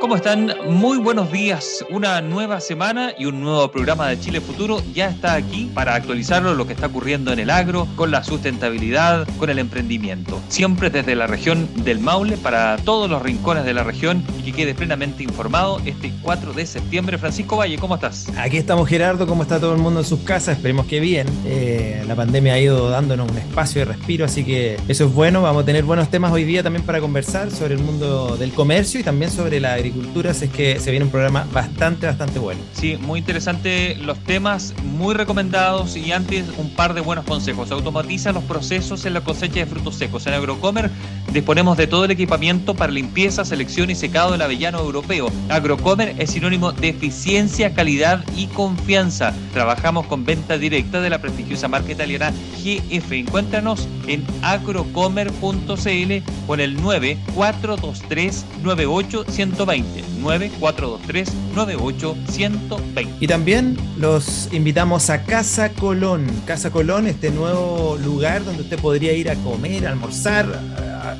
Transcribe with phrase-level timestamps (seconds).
[0.00, 0.54] ¿Cómo están?
[0.66, 1.84] Muy buenos días.
[1.90, 6.54] Una nueva semana y un nuevo programa de Chile Futuro ya está aquí para actualizarlo
[6.54, 10.40] lo que está ocurriendo en el agro, con la sustentabilidad, con el emprendimiento.
[10.48, 14.52] Siempre desde la región del Maule para todos los rincones de la región y que
[14.52, 17.18] quede plenamente informado este 4 de septiembre.
[17.18, 18.26] Francisco Valle, ¿cómo estás?
[18.38, 20.56] Aquí estamos Gerardo, ¿cómo está todo el mundo en sus casas?
[20.56, 21.26] Esperemos que bien.
[21.44, 25.42] Eh, la pandemia ha ido dándonos un espacio de respiro, así que eso es bueno.
[25.42, 28.98] Vamos a tener buenos temas hoy día también para conversar sobre el mundo del comercio
[28.98, 32.60] y también sobre la agricultura agriculturas es que se viene un programa bastante, bastante bueno.
[32.72, 37.70] Sí, muy interesante los temas, muy recomendados y antes un par de buenos consejos.
[37.70, 40.26] Automatiza los procesos en la cosecha de frutos secos.
[40.26, 40.90] En Agrocomer
[41.32, 45.30] disponemos de todo el equipamiento para limpieza, selección y secado del avellano europeo.
[45.48, 49.34] Agrocomer es sinónimo de eficiencia, calidad y confianza.
[49.52, 53.12] Trabajamos con venta directa de la prestigiosa marca italiana GF.
[53.12, 63.08] Encuéntranos en agrocomer.cl con el 9423 98120 9423 98120.
[63.20, 66.26] Y también los invitamos a Casa Colón.
[66.46, 70.46] Casa Colón, este nuevo lugar donde usted podría ir a comer, a almorzar,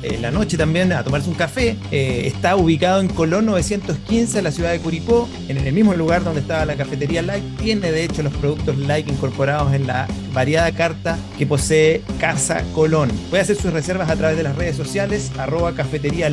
[0.01, 1.77] en la noche también a tomarse un café.
[1.91, 6.23] Eh, está ubicado en Colón 915, en la ciudad de Curipó, en el mismo lugar
[6.23, 7.45] donde estaba la cafetería Like.
[7.61, 13.09] Tiene de hecho los productos Like incorporados en la variada carta que posee Casa Colón.
[13.29, 16.29] Puede hacer sus reservas a través de las redes sociales, arroba cafetería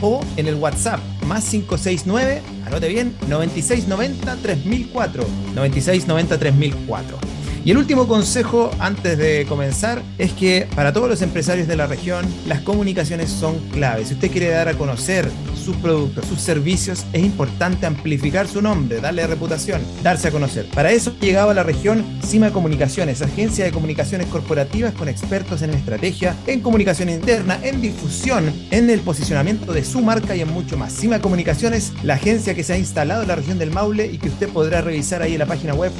[0.00, 5.24] o en el WhatsApp, más 569, anote bien, 9690 3004.
[5.54, 7.33] 9690 3004.
[7.64, 11.86] Y el último consejo antes de comenzar es que para todos los empresarios de la
[11.86, 14.08] región las comunicaciones son claves.
[14.08, 19.00] Si usted quiere dar a conocer sus productos, sus servicios, es importante amplificar su nombre,
[19.00, 20.66] darle reputación, darse a conocer.
[20.74, 25.62] Para eso ha llegado a la región Cima Comunicaciones, agencia de comunicaciones corporativas con expertos
[25.62, 30.52] en estrategia, en comunicación interna, en difusión, en el posicionamiento de su marca y en
[30.52, 30.92] mucho más.
[30.92, 34.28] Cima Comunicaciones, la agencia que se ha instalado en la región del Maule y que
[34.28, 35.92] usted podrá revisar ahí en la página web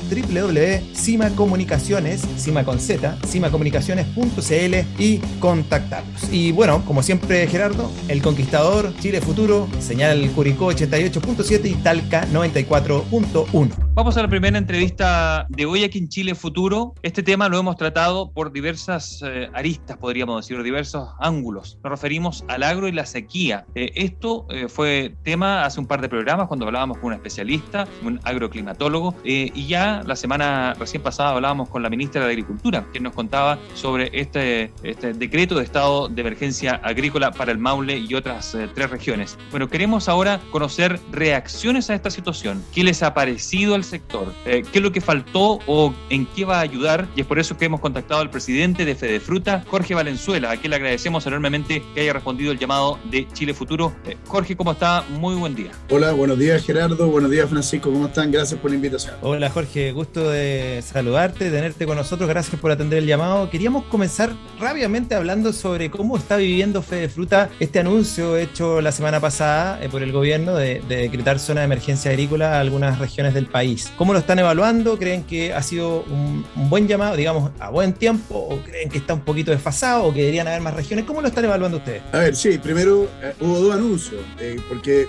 [1.54, 6.32] www.cimacomunicaciones, Cima con Z, cimacomunicaciones.cl y contactarlos.
[6.32, 13.83] Y bueno, como siempre Gerardo, el conquistador, Chile Futuro, señal Curicó 88.7 y Talca 94.1.
[13.96, 16.94] Vamos a la primera entrevista de hoy aquí en Chile Futuro.
[17.02, 21.78] Este tema lo hemos tratado por diversas eh, aristas, podríamos decir, diversos ángulos.
[21.84, 23.66] Nos referimos al agro y la sequía.
[23.76, 27.86] Eh, esto eh, fue tema hace un par de programas cuando hablábamos con un especialista,
[28.02, 32.98] un agroclimatólogo, y ya la semana recién pasada hablábamos con la ministra de Agricultura, que
[32.98, 38.12] nos contaba sobre este, este decreto de estado de emergencia agrícola para el Maule y
[38.14, 39.38] otras tres regiones.
[39.52, 42.60] Bueno, queremos ahora conocer reacciones a esta situación.
[42.74, 46.44] ¿Qué les ha parecido al sector, eh, qué es lo que faltó o en qué
[46.44, 47.06] va a ayudar.
[47.16, 50.56] Y es por eso que hemos contactado al presidente de Fede Fruta, Jorge Valenzuela, a
[50.56, 53.94] quien le agradecemos enormemente que haya respondido el llamado de Chile Futuro.
[54.06, 55.04] Eh, Jorge, ¿cómo está?
[55.10, 55.70] Muy buen día.
[55.90, 58.30] Hola, buenos días Gerardo, buenos días Francisco, ¿cómo están?
[58.30, 59.14] Gracias por la invitación.
[59.22, 63.50] Hola Jorge, gusto de saludarte, tenerte con nosotros, gracias por atender el llamado.
[63.50, 69.20] Queríamos comenzar rápidamente hablando sobre cómo está viviendo Fede Fruta este anuncio hecho la semana
[69.20, 73.34] pasada eh, por el gobierno de, de decretar zona de emergencia agrícola a algunas regiones
[73.34, 73.73] del país.
[73.96, 74.98] ¿Cómo lo están evaluando?
[74.98, 78.36] ¿Creen que ha sido un, buen llamado, digamos, a buen tiempo?
[78.38, 81.04] ¿O creen que está un poquito desfasado o que deberían haber más regiones?
[81.04, 82.02] ¿Cómo lo están evaluando ustedes?
[82.12, 85.08] A ver, sí, primero eh, hubo dos anuncios, eh, porque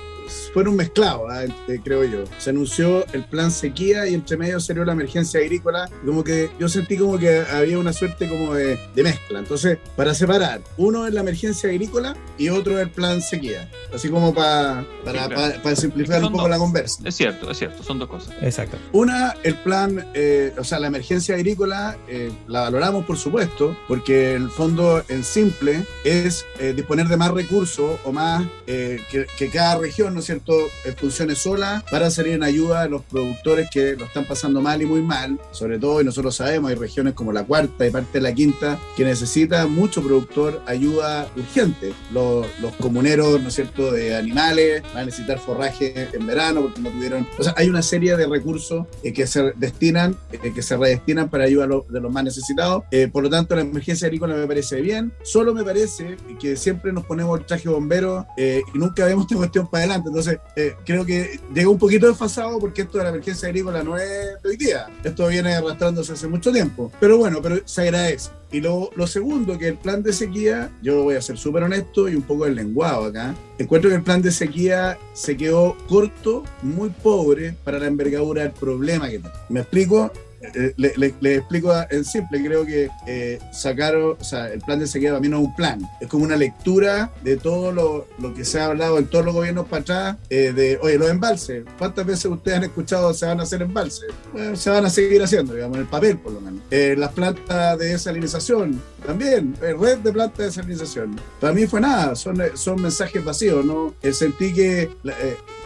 [0.53, 2.24] fueron mezclados, este, creo yo.
[2.38, 5.90] Se anunció el plan sequía y entre medio salió la emergencia agrícola.
[6.06, 9.40] Como que yo sentí como que había una suerte como de, mezcla.
[9.40, 13.69] Entonces, para separar, uno es la emergencia agrícola y otro es el plan sequía.
[13.94, 17.02] Así como para, para, simplificar un poco la conversa.
[17.06, 18.34] Es cierto, es cierto, son dos cosas.
[18.41, 18.78] Exacto.
[18.91, 24.34] Una, el plan, eh, o sea, la emergencia agrícola, eh, la valoramos por supuesto, porque
[24.34, 29.78] el fondo en simple es eh, disponer de más recursos o más que, que cada
[29.78, 30.53] región, ¿no es cierto?
[30.86, 34.81] Eh, funcione sola para salir en ayuda a los productores que lo están pasando mal
[34.81, 38.14] y muy mal, sobre todo, y nosotros sabemos, hay regiones como la cuarta y parte
[38.14, 41.94] de la quinta que necesita mucho productor ayuda urgente.
[42.14, 46.79] Los, los comuneros, ¿no es cierto?, de animales van a necesitar forraje en verano porque
[46.79, 47.28] no tuvieron...
[47.38, 51.29] O sea, hay una serie de recursos eh, que se destinan, eh, que se redestinan
[51.29, 52.84] para ayuda de los más necesitados.
[53.12, 55.12] por lo tanto, la emergencia agrícola me parece bien.
[55.23, 59.70] Solo me parece que siempre nos ponemos el traje bombero y nunca vemos esta cuestión
[59.70, 60.04] para adelante.
[60.05, 63.97] Entonces, eh, creo que llegó un poquito desfasado porque esto de la emergencia agrícola no
[63.97, 64.87] es de hoy día.
[65.03, 66.91] Esto viene arrastrándose hace mucho tiempo.
[66.99, 68.29] Pero bueno, pero se agradece.
[68.52, 72.07] Y lo, lo segundo, que el plan de sequía, yo voy a ser súper honesto
[72.07, 76.90] y un poco lenguado acá, encuentro que el plan de sequía se quedó corto, muy
[76.90, 79.35] pobre para la envergadura del problema que tiene.
[79.49, 80.11] ¿Me explico?
[80.53, 85.12] Eh, le, explico en simple, creo que eh, sacaron, o sea, el plan de sequía
[85.12, 88.46] para mí no es un plan, es como una lectura de todo lo, lo que
[88.46, 92.06] se ha hablado en todos los gobiernos para atrás, eh, de, oye, los embalses, ¿cuántas
[92.06, 94.06] veces ustedes han escuchado se van a hacer embalses?
[94.53, 96.62] Se van a seguir haciendo, digamos, en el papel por lo menos.
[96.72, 101.20] las plantas de desalinización, también, red de plantas de desalinización.
[101.40, 103.94] Para mí fue nada, son, son mensajes vacíos, ¿no?
[104.12, 104.90] sentí que,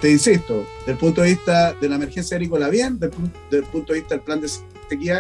[0.02, 3.94] te insisto, desde el punto de vista de la emergencia agrícola bien, desde el punto
[3.94, 4.50] de vista del plan de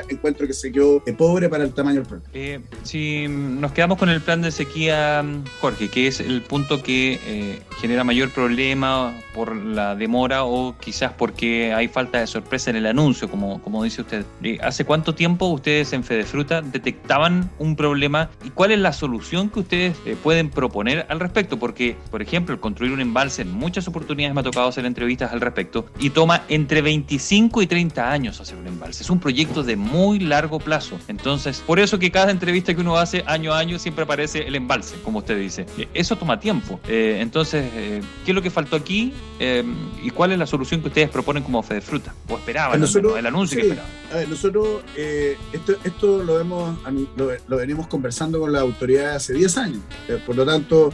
[0.09, 2.29] encuentro que se quedó pobre para el tamaño del problema.
[2.33, 5.23] Eh, si nos quedamos con el plan de sequía,
[5.59, 11.13] Jorge, que es el punto que eh, genera mayor problema por la demora o quizás
[11.13, 14.25] porque hay falta de sorpresa en el anuncio, como, como dice usted.
[14.43, 19.49] Eh, ¿Hace cuánto tiempo ustedes en Fedefruta detectaban un problema y cuál es la solución
[19.49, 21.57] que ustedes pueden proponer al respecto?
[21.57, 25.31] Porque, por ejemplo, el construir un embalse, en muchas oportunidades me ha tocado hacer entrevistas
[25.31, 29.03] al respecto y toma entre 25 y 30 años hacer un embalse.
[29.03, 30.99] Es un proyecto de muy largo plazo.
[31.07, 34.55] Entonces, por eso que cada entrevista que uno hace año a año siempre aparece el
[34.55, 35.65] embalse, como usted dice.
[35.77, 36.79] Eh, eso toma tiempo.
[36.87, 39.13] Eh, entonces, eh, ¿qué es lo que faltó aquí?
[40.03, 42.13] ¿Y cuál es la solución que ustedes proponen como Fede Fruta?
[42.27, 43.91] ¿O esperaban el anuncio que esperaban?
[44.11, 46.77] A ver, nosotros esto, esto lo, hemos,
[47.15, 49.81] lo, venimos conversando con la autoridad hace 10 años.
[50.25, 50.93] por lo tanto,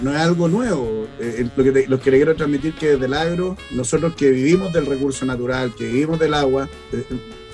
[0.00, 1.06] no es algo nuevo.
[1.56, 4.86] lo, que lo que le quiero transmitir que desde el agro, nosotros que vivimos del
[4.86, 6.68] recurso natural, que vivimos del agua,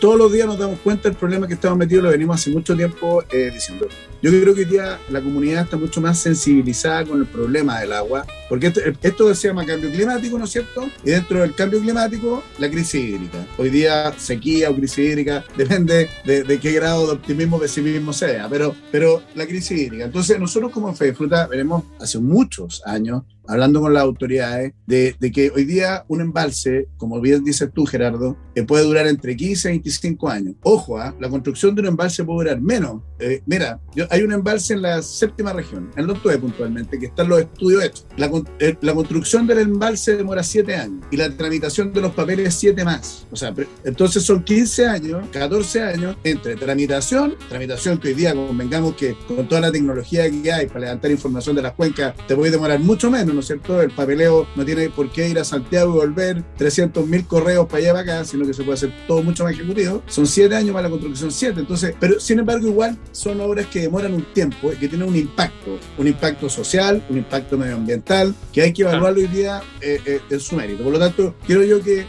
[0.01, 2.75] todos los días nos damos cuenta del problema que estamos metidos, lo venimos hace mucho
[2.75, 3.87] tiempo eh, diciendo.
[4.23, 7.93] Yo creo que hoy día la comunidad está mucho más sensibilizada con el problema del
[7.93, 10.89] agua, porque esto, se llama cambio climático, ¿no es cierto?
[11.05, 13.47] Y dentro del cambio climático, la crisis hídrica.
[13.57, 18.75] Hoy día, sequía o crisis hídrica, depende de, qué grado de optimismo, pesimismo sea, pero,
[18.91, 20.05] pero la crisis hídrica.
[20.05, 25.51] Entonces, nosotros como Fe Fruta veremos hace muchos años hablando con las autoridades, de, que
[25.55, 29.73] hoy día un embalse, como bien dices tú, Gerardo, eh, puede durar entre 15 y
[29.73, 30.55] 25 años.
[30.63, 31.15] Ojo, ¿ah?
[31.21, 33.03] la construcción de un embalse puede durar menos.
[33.19, 37.41] Eh, mira, hay un embalse en la séptima región, en Octubre puntualmente, que están los
[37.41, 38.07] estudios hechos.
[38.17, 42.85] La, eh, construcción del embalse demora 7 años y la tramitación de los papeles 7
[42.85, 43.27] más.
[43.31, 43.55] O sea,
[43.85, 49.49] entonces son 15 años, 14 años entre tramitación, tramitación que hoy día convengamos que con
[49.49, 53.11] toda la tecnología que hay para levantar información de las cuencas, te puede demorar mucho
[53.11, 53.81] menos ¿no es cierto?
[53.81, 57.79] El papeleo no tiene por qué ir a Santiago y volver 300 mil correos para
[57.79, 60.03] allá para acá, sino que se puede hacer todo mucho más ejecutivo.
[60.07, 61.61] Son siete años para la construcción, siete.
[61.61, 65.17] Entonces, pero sin embargo, igual son obras que demoran un tiempo y que tienen un
[65.17, 70.21] impacto, un impacto social, un impacto medioambiental, que hay que evaluarlo hoy día eh, eh,
[70.29, 70.83] en su mérito.
[70.83, 72.07] Por lo tanto, quiero yo que,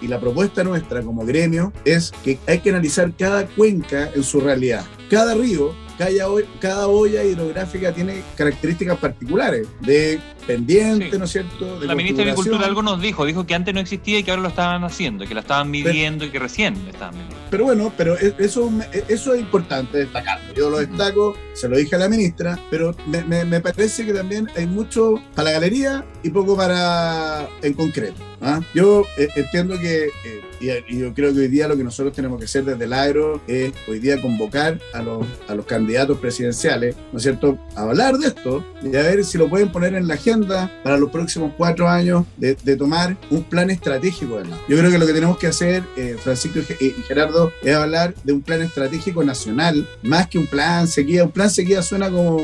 [0.00, 4.40] y la propuesta nuestra como gremio es que hay que analizar cada cuenca en su
[4.40, 4.84] realidad.
[5.10, 11.80] Cada río cada, olla hidrográfica tiene características particulares de pendiente, ¿no es cierto?
[11.80, 14.42] la ministra de Agricultura algo nos dijo, dijo que antes no existía y que ahora
[14.42, 17.36] lo estaban haciendo, que la estaban midiendo y que recién estaban midiendo.
[17.50, 18.70] Pero bueno, pero e, eso,
[19.08, 20.54] eso es importante destacarlo.
[20.54, 24.48] Yo lo destaco, se lo dije a la ministra, pero me, me parece que también
[24.56, 28.22] hay mucho para la galería y poco para en concreto.
[28.40, 28.60] ¿ah?
[28.74, 32.38] Yo eh, entiendo que, eh, y, yo creo que hoy día lo que nosotros tenemos
[32.38, 36.96] que hacer desde el agro es hoy día convocar a los, a los candidatos presidenciales,
[37.12, 40.08] ¿no es cierto?, a hablar de esto y a ver si lo pueden poner en
[40.08, 44.90] la agenda para los próximos cuatro años de, tomar un plan estratégico del Yo creo
[44.90, 48.60] que lo que tenemos que hacer, eh, Francisco y Gerardo, es hablar de un plan
[48.60, 51.24] estratégico nacional, más que un plan sequía.
[51.24, 52.38] Un plan sequía suena como,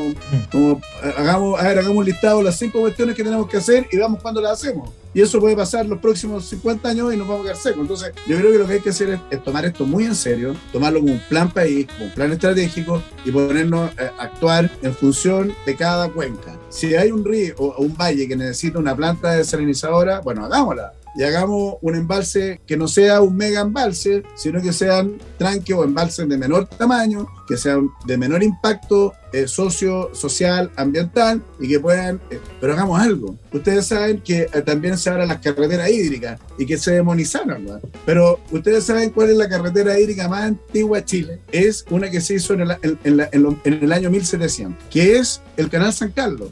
[1.17, 4.53] hagamos, hagamos un listado las cinco cuestiones que tenemos que hacer y vamos cuando las
[4.53, 7.81] hacemos y eso puede pasar los próximos 50 años y nos vamos a quedar secos.
[7.81, 10.55] Entonces, yo creo que lo que hay que hacer es, tomar esto muy en serio,
[10.71, 15.53] tomarlo como un plan país, como un plan estratégico y ponernos a actuar en función
[15.65, 16.57] de cada cuenca.
[16.69, 21.23] Si hay un río o un valle que necesita una planta desalinizadora, bueno, hagámosla y
[21.23, 26.27] hagamos un embalse que no sea un mega embalse, sino que sean tranques o embalses
[26.27, 32.21] de menor tamaño, que sean de menor impacto eh, socio, social, ambiental y que puedan,
[32.29, 33.35] eh, pero hagamos algo.
[33.51, 37.79] Ustedes saben que eh, también se abran las carreteras hídricas y que se demonizaron, ¿no?
[38.05, 41.39] pero ustedes saben cuál es la carretera hídrica más antigua de Chile.
[41.51, 45.93] Es una que se hizo en el, en el año 1700, que es el Canal
[45.93, 46.51] San Carlos.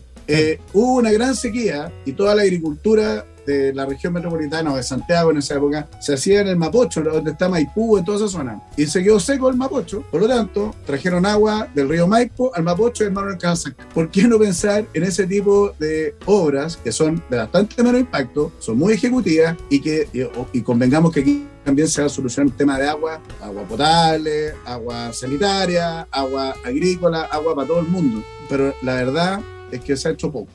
[0.74, 5.32] hubo una gran sequía y toda la agricultura de la región metropolitana o de Santiago
[5.32, 8.62] en esa época se hacía en el Mapocho, donde está Maipú, en toda esa zona.
[8.78, 10.04] Y se quedó seco el Mapocho.
[10.12, 13.74] Por lo tanto, trajeron agua del río Maipo al Mapocho y el Mar Casa.
[13.94, 18.52] ¿Por qué no pensar en ese tipo de obras que son de bastante menos impacto,
[18.60, 20.08] son muy ejecutivas y que
[20.54, 24.54] y, convengamos que aquí también se va a solucionar el tema de agua, agua potable,
[24.66, 28.24] agua sanitaria, agua agrícola, agua para todo el mundo.
[28.50, 29.40] Pero la verdad
[29.72, 30.52] es que se ha hecho poco.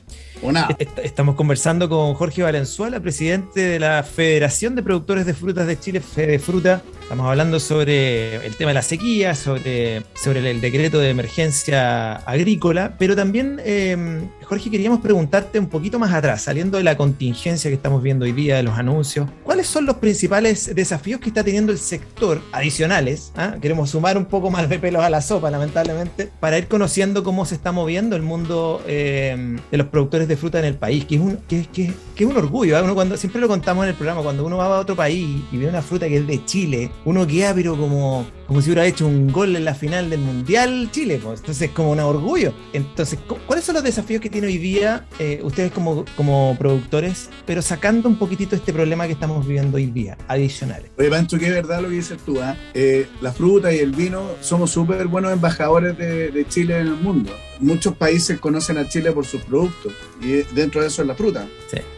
[1.03, 6.01] Estamos conversando con Jorge Valenzuela, presidente de la Federación de Productores de Frutas de Chile,
[6.01, 6.81] Fede Fruta.
[7.07, 12.97] Estamos hablando sobre el tema de la sequía, sobre, sobre el decreto de emergencia agrícola,
[12.99, 17.75] pero también, em, Jorge, queríamos preguntarte un poquito más atrás, saliendo de la contingencia que
[17.75, 21.71] estamos viendo hoy día, de los anuncios, ¿cuáles son los principales desafíos que está teniendo
[21.71, 23.31] el sector adicionales?
[23.37, 23.55] ¿ah?
[23.61, 27.45] Queremos sumar un poco más de pelos a la sopa, lamentablemente, para ir conociendo cómo
[27.45, 31.15] se está moviendo el mundo em, de los productores de fruta en el país, que
[31.15, 32.83] es un, que, que, que es un orgullo.
[32.83, 35.57] Uno cuando, siempre lo contamos en el programa, cuando uno va a otro país y
[35.57, 39.05] ve una fruta que es de Chile, uno queda pero como, como si hubiera hecho
[39.05, 41.19] un gol en la final del Mundial Chile.
[41.21, 41.41] Pues.
[41.41, 42.53] Entonces, como un orgullo.
[42.73, 47.61] Entonces, ¿cuáles son los desafíos que tiene hoy día eh, ustedes como, como productores, pero
[47.61, 50.91] sacando un poquitito este problema que estamos viviendo hoy día, adicionales?
[50.97, 52.39] Oye, Pancho, que es verdad lo que dices tú.
[52.41, 52.55] ¿ah?
[52.73, 56.95] Eh, la fruta y el vino somos súper buenos embajadores de, de Chile en el
[56.95, 61.15] mundo muchos países conocen a Chile por sus productos y dentro de eso es la
[61.15, 61.47] fruta.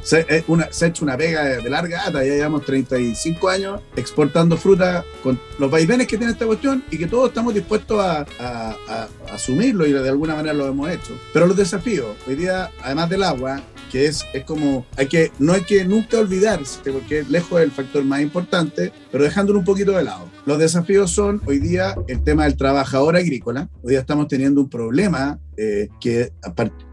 [0.02, 4.58] Se, una, se ha hecho una pega de, larga data, ya llevamos 35 años exportando
[4.58, 9.08] fruta con los vaivenes que tiene esta cuestión y que todos estamos dispuestos a, a
[9.34, 11.20] asumirlo y de alguna manera lo hemos hecho.
[11.34, 15.52] Pero los desafíos, hoy día, además del agua, que es, es como, hay que, no
[15.52, 20.04] hay que nunca olvidarse, porque lejos el factor más importante, pero dejándolo un poquito de
[20.04, 20.30] lado.
[20.46, 23.70] Los desafíos son hoy día el tema del trabajador agrícola.
[23.84, 26.32] Hoy día estamos teniendo un problema eh, que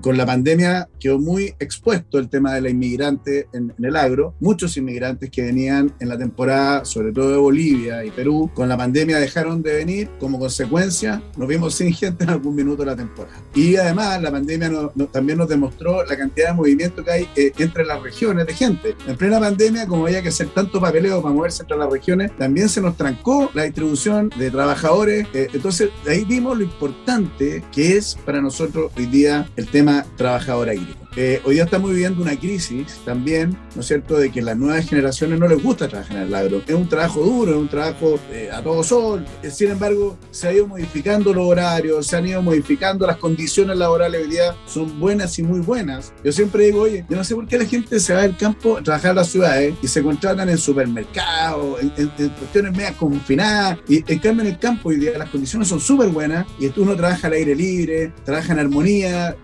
[0.00, 4.34] con la pandemia quedó muy expuesto el tema de la inmigrante en, el agro.
[4.40, 8.76] Muchos inmigrantes que venían en la temporada, sobre todo de Bolivia y Perú, con la
[8.76, 10.08] pandemia dejaron de venir.
[10.18, 13.40] Como consecuencia, nos vimos sin gente en algún minuto de la temporada.
[13.54, 14.70] Y además, la pandemia
[15.12, 18.96] también nos demostró la cantidad de movimiento que hay eh, entre las regiones de gente.
[19.06, 22.05] En plena pandemia, como había que hacer tanto papeleo para moverse entre las regiones,
[22.38, 25.26] también se nos trancó la distribución de trabajadores.
[25.34, 30.04] Eh, entonces, ahí vimos lo importante que es para nosotros nosotros hoy día el tema
[30.16, 31.05] trabajador agrícola.
[31.18, 34.86] Eh, hoy día estamos viviendo una crisis también, ¿no es cierto?, de que las nuevas
[34.86, 36.60] generaciones no les gusta trabajar en el agro.
[36.66, 39.24] Es un trabajo duro, es un trabajo eh, a todo sol.
[39.42, 43.78] Eh, sin embargo, se ha ido modificando los horarios, se han ido modificando las condiciones
[43.78, 46.12] laborales hoy día, son buenas y muy buenas.
[46.22, 48.76] Yo siempre digo, oye, yo no sé por qué la gente se va del campo
[48.76, 53.78] a trabajar en las ciudades y se contratan en supermercados, en, cuestiones medias confinadas.
[53.88, 56.94] Y en cambio, en el campo hoy día las condiciones son súper buenas y uno
[56.94, 59.34] trabaja al aire libre, trabaja en armonía.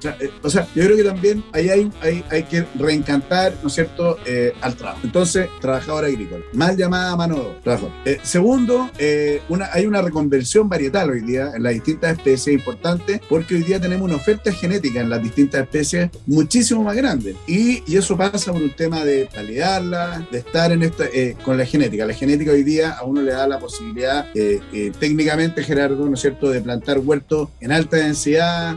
[0.43, 1.91] o sea, yo creo que también hay ahí
[2.31, 5.01] hay, que reencantar, ¿no es cierto?, eh, al trabajo.
[5.05, 7.79] Entonces, trabajador agrícola, mal llamada mano de obra.
[8.05, 9.41] Eh, segundo, eh,
[9.73, 14.07] hay una reconversión varietal hoy día en las distintas especies importante porque hoy día tenemos
[14.07, 17.37] una oferta genética en las distintas especies muchísimo más grande.
[17.47, 21.05] Y, eso pasa por un tema de validarla, de estar en esta,
[21.45, 22.05] con la genética.
[22.05, 24.27] La genética hoy día a uno le da la posibilidad,
[24.99, 28.77] técnicamente, Gerardo, ¿no es cierto?, de plantar huertos en alta densidad,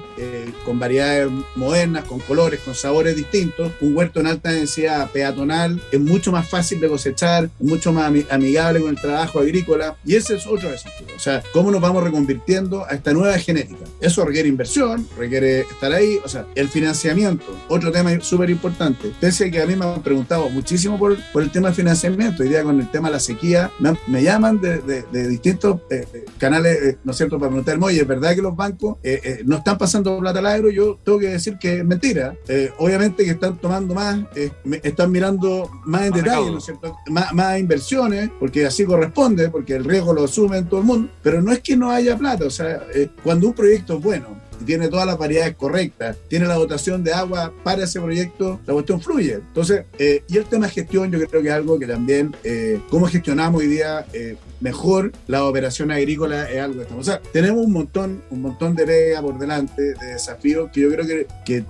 [0.63, 3.71] con variedades modernas, con colores, con sabores distintos.
[3.81, 8.81] Un huerto en alta densidad peatonal es mucho más fácil de cosechar, mucho más amigable
[8.81, 11.07] con el trabajo agrícola y ese es otro desafío.
[11.15, 13.85] O sea, cómo nos vamos reconvirtiendo a esta nueva genética.
[13.99, 19.11] Eso requiere inversión, requiere estar ahí, o sea, el financiamiento, otro tema súper importante.
[19.19, 22.63] Pese que a mí me han preguntado muchísimo por, el tema de financiamiento, hoy día
[22.63, 23.71] con el tema de la sequía,
[24.07, 28.01] me, llaman de, de, distintos eh, eh, canales, eh, ¿no es cierto?, para preguntarme, oye,
[28.01, 28.97] ¿es verdad que los bancos
[29.45, 30.69] no están pasando plata al agro?
[30.69, 32.35] Yo tengo que decir que es mentira
[32.77, 34.51] obviamente que están tomando más, eh,
[34.83, 36.95] están mirando más en detalle, ¿no es cierto?
[37.09, 41.51] Más, inversiones, porque así corresponde, porque el riesgo lo asumen todo el mundo, pero no
[41.51, 44.27] es que no haya plata, o sea, eh, cuando un proyecto es bueno,
[44.65, 49.01] tiene todas las variedades correctas, tiene la dotación de agua para ese proyecto, la cuestión
[49.01, 49.35] fluye.
[49.35, 52.79] Entonces, eh, y el tema de gestión, yo creo que es algo que también, eh,
[52.89, 57.07] cómo gestionamos hoy día eh, mejor la operación agrícola es algo que estamos.
[57.07, 60.89] O sea, tenemos un montón, un montón de pega por delante, de desafíos que yo
[60.89, 61.63] creo que, que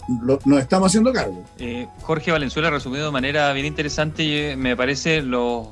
[0.45, 1.43] nos estamos haciendo cargo.
[2.01, 5.67] Jorge Valenzuela, resumido de manera bien interesante, me parece los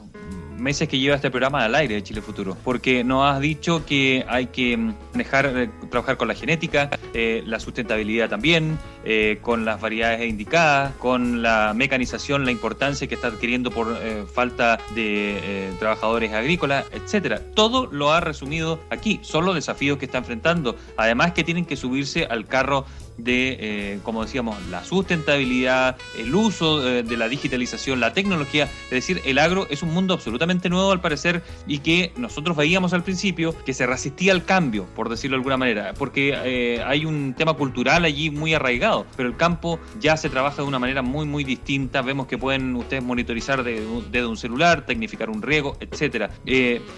[0.63, 4.25] meses que lleva este programa al aire de Chile Futuro, porque nos has dicho que
[4.27, 9.79] hay que dejar eh, trabajar con la genética, eh, la sustentabilidad también, eh, con las
[9.81, 13.93] variedades indicadas, con la mecanización, la importancia que está adquiriendo por
[14.33, 17.41] falta de trabajadores agrícolas, etcétera.
[17.53, 21.75] Todo lo ha resumido aquí, son los desafíos que está enfrentando, además que tienen que
[21.75, 22.85] subirse al carro
[23.17, 28.65] de, eh, como decíamos, la sustentabilidad, el uso eh, de la digitalización, la tecnología.
[28.85, 32.93] Es decir, el agro es un mundo absolutamente nuevo al parecer y que nosotros veíamos
[32.93, 37.05] al principio que se resistía al cambio, por decirlo de alguna manera, porque eh, hay
[37.05, 41.01] un tema cultural allí muy arraigado, pero el campo ya se trabaja de una manera
[41.01, 42.01] muy, muy distinta.
[42.01, 46.29] Vemos que pueden ustedes monitorizar desde un celular, tecnificar un riego, etcétera.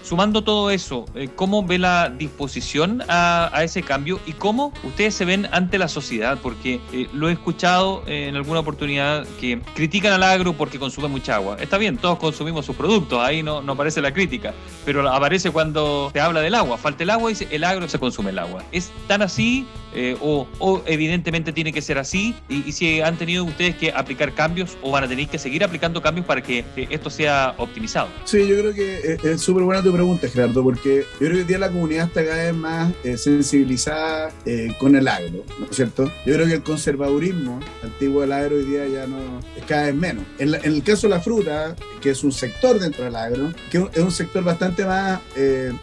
[0.02, 1.04] sumando todo eso,
[1.34, 5.88] ¿cómo ve la disposición a, a ese cambio y cómo ustedes se ven ante la
[5.88, 6.05] sociedad?
[6.42, 11.36] Porque eh, lo he escuchado en alguna oportunidad que critican al agro porque consume mucha
[11.36, 11.56] agua.
[11.60, 16.10] Está bien, todos consumimos sus productos, ahí no, no aparece la crítica, pero aparece cuando
[16.12, 16.78] se habla del agua.
[16.78, 18.62] Falta el agua y el agro se consume el agua.
[18.72, 20.46] ¿Es tan así eh, o,
[20.84, 22.34] evidentemente tiene que ser así?
[22.50, 26.02] Y, si han tenido ustedes que aplicar cambios o van a tener que seguir aplicando
[26.02, 28.08] cambios para que esto sea optimizado?
[28.24, 31.44] Sí, yo creo que es súper buena tu pregunta, Gerardo, porque yo creo que hoy
[31.44, 35.74] día la comunidad está cada vez más eh, sensibilizada eh, con el agro, ¿no es
[35.74, 36.12] cierto?
[36.26, 39.94] Yo creo que el conservadurismo antiguo del agro hoy día ya no es cada vez
[39.94, 40.24] menos.
[40.38, 44.02] En, el caso de la fruta, que es un sector dentro del agro, que es
[44.02, 45.20] un sector bastante más,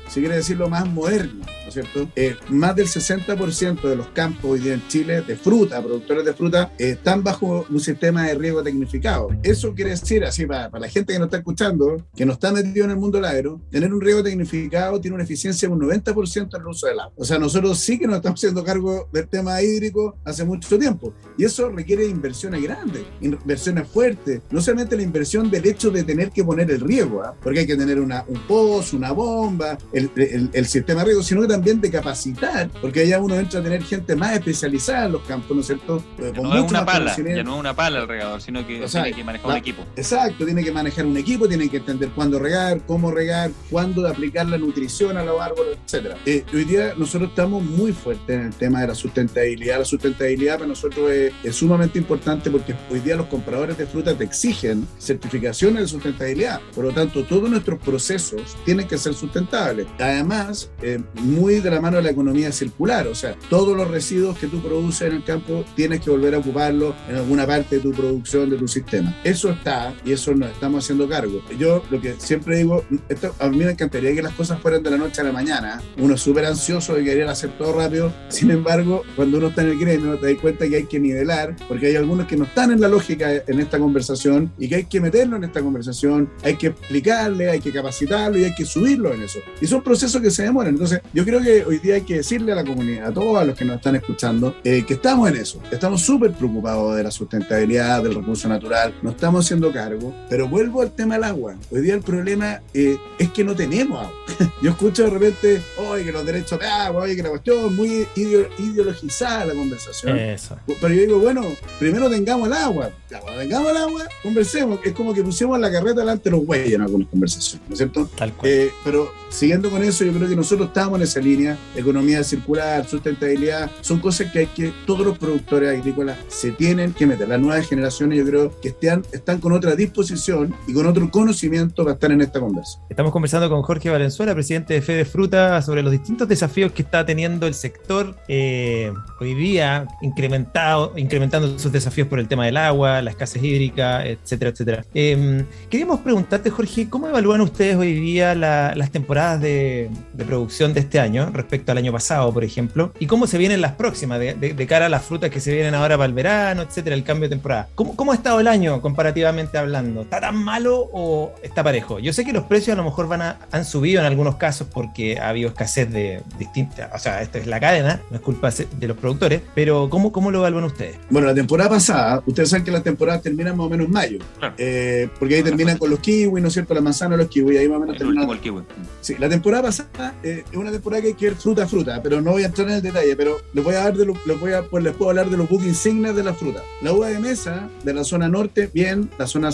[0.07, 1.43] si quiere decirlo, más moderno,
[1.75, 2.09] ¿no es cierto?
[2.49, 6.71] más del 60% de los campos hoy día en Chile de fruta, productores de fruta,
[6.77, 9.29] están bajo un sistema de riego tecnificado.
[9.43, 12.85] Eso quiere decir, así para, la gente que nos está escuchando, que no está metido
[12.85, 16.55] en el mundo del agro, tener un riego tecnificado tiene una eficiencia de un 90%
[16.55, 17.13] en el uso del agua.
[17.17, 21.13] O sea, nosotros sí que nos estamos haciendo cargo del tema hídrico hace mucho tiempo.
[21.37, 24.41] Y eso requiere inversiones grandes, inversiones fuertes.
[24.51, 27.35] No solamente la inversión del hecho de tener que poner el riego, ¿ah?
[27.41, 31.41] porque hay que tener una, un pozo, una bomba, el, el, sistema de riego, sino
[31.41, 35.21] que también de capacitar, porque allá uno entra a tener gente más especializada en los
[35.23, 36.03] campos, ¿no es cierto?
[36.17, 39.23] no es una pala, ya no es una pala el regador, sino que tiene que
[39.23, 39.85] manejar un equipo.
[39.95, 44.47] Exacto, tiene que manejar un equipo, tiene que entender cuándo regar, cómo regar, cuándo aplicar
[44.47, 46.15] la nutrición a los árboles, etc.
[46.25, 49.79] Eh, hoy día nosotros estamos muy fuertes en el tema de la sustentabilidad.
[49.79, 54.23] La sustentabilidad para nosotros es, sumamente importante porque hoy día los compradores de frutas te
[54.23, 56.59] exigen certificaciones de sustentabilidad.
[56.73, 59.87] Por lo tanto, todos nuestros procesos tienen que ser sustentables.
[59.99, 64.37] Además, eh, muy de la mano de la economía circular, o sea, todos los residuos
[64.37, 67.81] que tú produces en el campo tienes que volver a ocuparlos en alguna parte de
[67.81, 69.15] tu producción, de tu sistema.
[69.23, 71.41] Eso está y eso nos estamos haciendo cargo.
[71.57, 74.91] Yo lo que siempre digo, esto, a mí me encantaría que las cosas fueran de
[74.91, 75.81] la noche a la mañana.
[75.97, 78.13] Uno es súper ansioso de querer hacer todo rápido.
[78.29, 81.55] Sin embargo, cuando uno está en el gremio, te das cuenta que hay que nivelar,
[81.67, 84.85] porque hay algunos que no están en la lógica en esta conversación y que hay
[84.85, 89.13] que meterlo en esta conversación, hay que explicarle, hay que capacitarlo y hay que subirlo
[89.13, 89.39] en eso.
[89.61, 90.73] Y son procesos que se demoran.
[90.73, 93.57] Entonces, yo creo que hoy día hay que decirle a la comunidad, a todos los
[93.57, 95.59] que nos están escuchando, eh, que estamos en eso.
[95.71, 100.81] Estamos súper preocupados de la sustentabilidad, del recurso natural, nos estamos haciendo cargo, pero vuelvo
[100.81, 101.55] al tema del agua.
[101.71, 104.13] Hoy día el problema eh, es que no tenemos agua.
[104.61, 108.07] Yo escucho de repente, oye, que los derechos de agua, oye, que la cuestión muy
[108.15, 110.17] ideologizada la conversación.
[110.17, 110.57] Eso.
[110.65, 111.43] Pero yo digo, bueno,
[111.79, 112.91] primero tengamos el agua.
[113.09, 114.79] Cuando tengamos el agua, conversemos.
[114.83, 117.77] Es como que pusimos la carreta delante de los güeyes en algunas conversaciones, ¿no es
[117.77, 118.09] cierto?
[118.15, 118.51] Tal cual.
[118.51, 122.87] Eh, pero siguiendo con eso, yo creo que nosotros estamos en esa línea, economía circular,
[122.87, 127.27] sustentabilidad, son cosas que hay que, todos los productores agrícolas se tienen que meter.
[127.27, 131.83] Las nuevas generaciones yo creo que están, están con otra disposición y con otro conocimiento
[131.83, 132.79] para estar en esta conversa.
[132.89, 137.05] Estamos conversando con Jorge Valenzuela, presidente de Fede Fruta, sobre los distintos desafíos que está
[137.05, 143.01] teniendo el sector eh, hoy día, incrementado, incrementando sus desafíos por el tema del agua,
[143.01, 144.85] la escasez hídrica, etcétera, etcétera.
[144.93, 149.89] Eh, queríamos preguntarte, Jorge, ¿cómo evalúan ustedes hoy día las temporadas de,
[150.25, 152.93] producción de este año respecto al año pasado, por ejemplo?
[152.99, 155.97] ¿Y cómo se vienen las próximas de, cara a las frutas que se vienen ahora
[155.97, 157.69] para el verano, etcétera, el cambio de temporada?
[157.75, 160.01] ¿Cómo, ¿Cómo ha estado el año comparativamente hablando?
[160.01, 161.99] ¿Está tan malo o está parejo?
[161.99, 164.67] Yo sé que los precios a lo mejor van a, han subido en algunos casos
[164.71, 168.49] porque ha habido escasez de distintas, o sea, esto es la cadena, no es culpa
[168.51, 170.97] de los productores, pero ¿cómo, cómo lo evalúan ustedes?
[171.09, 174.19] Bueno, la temporada pasada, ustedes saben que la temporada termina más o menos en mayo,
[174.57, 176.73] eh, porque ahí terminan con los kiwis, ¿no es cierto?
[176.73, 178.23] La manzana, los kiwis, ahí más o menos terminan.
[178.29, 178.63] El kiwi.
[179.01, 182.31] Sí, la temporada pasada eh, es una temporada que que ir fruta fruta, pero no
[182.31, 184.53] voy a entrar en el detalle, pero les voy a dar de lo, les voy
[184.53, 186.63] a, pues les puedo hablar de los buques insignes de la fruta.
[186.81, 189.51] La uva de mesa de la zona norte, bien, la zona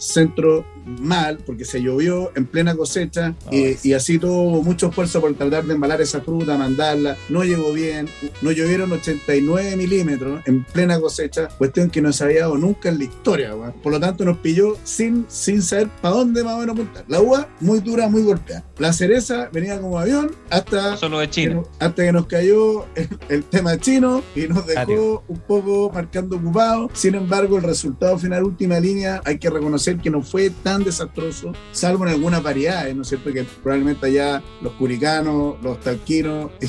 [0.00, 5.64] centro mal porque se llovió en plena cosecha y, así tuvo mucho esfuerzo por tratar
[5.64, 8.08] de embalar esa fruta, mandarla, no llegó bien,
[8.40, 12.98] no llovieron 89 milímetros en plena cosecha, cuestión que no se había dado nunca en
[12.98, 16.74] la historia, por lo tanto nos pilló sin, sin saber para dónde más o menos
[16.74, 17.04] apuntar.
[17.08, 18.64] La uva muy dura, muy golpeada.
[18.80, 21.62] La cereza venía como avión hasta, Solo de China.
[21.62, 22.86] Que, hasta que nos cayó
[23.28, 26.88] el, tema chino y nos dejó un poco marcando ocupado.
[26.94, 31.52] Sin embargo, el resultado final, última línea, hay que reconocer que no fue tan desastroso,
[31.72, 33.30] salvo en algunas variedades, ¿no es cierto?
[33.34, 36.50] Que probablemente allá los curicanos, los talquinos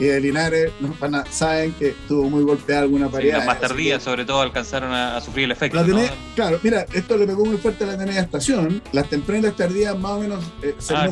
[0.00, 0.72] y, de Linares
[1.30, 3.38] saben que estuvo muy golpeada alguna variedad.
[3.38, 5.84] las más tardías, sobre todo, alcanzaron a, sufrir el efecto.
[6.34, 8.80] Claro, mira, esto le pegó muy fuerte a la teneda estación.
[8.92, 11.10] Las tempranas y tardías más o menos eh, se ah,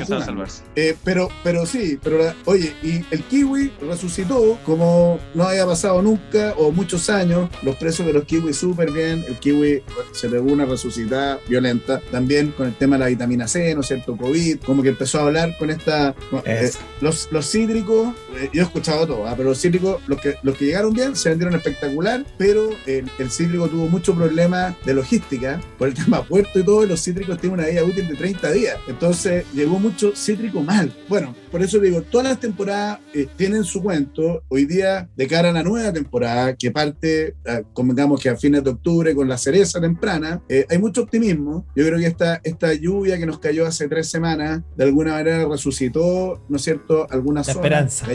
[0.74, 6.54] eh, pero, pero sí, pero oye, y el kiwi resucitó como no había pasado nunca
[6.56, 7.48] o muchos años.
[7.62, 9.24] Los precios de los kiwis súper bien.
[9.26, 9.82] El kiwi
[10.12, 12.00] se pegó una resucitada violenta.
[12.11, 14.16] También con el tema de la vitamina C, ¿no es cierto?
[14.16, 16.14] COVID, como que empezó a hablar con esta...
[16.44, 19.35] Eh, los, los cítricos, eh, yo he escuchado todo, ¿ah?
[19.37, 23.30] pero los cítricos, los que, los que llegaron bien, se vendieron espectacular, pero el, el
[23.30, 27.38] cítrico tuvo muchos problemas de logística por el tema puerto y todo, y los cítricos
[27.38, 28.76] tienen una vida útil de 30 días.
[28.88, 30.92] Entonces llegó mucho cítrico mal.
[31.09, 34.42] Bueno, por eso digo, todas las temporadas eh, tienen su cuento.
[34.49, 38.64] Hoy día, de cara a la nueva temporada, que parte, ah, digamos que a fines
[38.64, 41.66] de octubre, con la cereza temprana, eh, hay mucho optimismo.
[41.75, 45.46] Yo creo que esta, esta lluvia que nos cayó hace tres semanas, de alguna manera
[45.49, 48.07] resucitó, ¿no es cierto?, alguna la esperanza.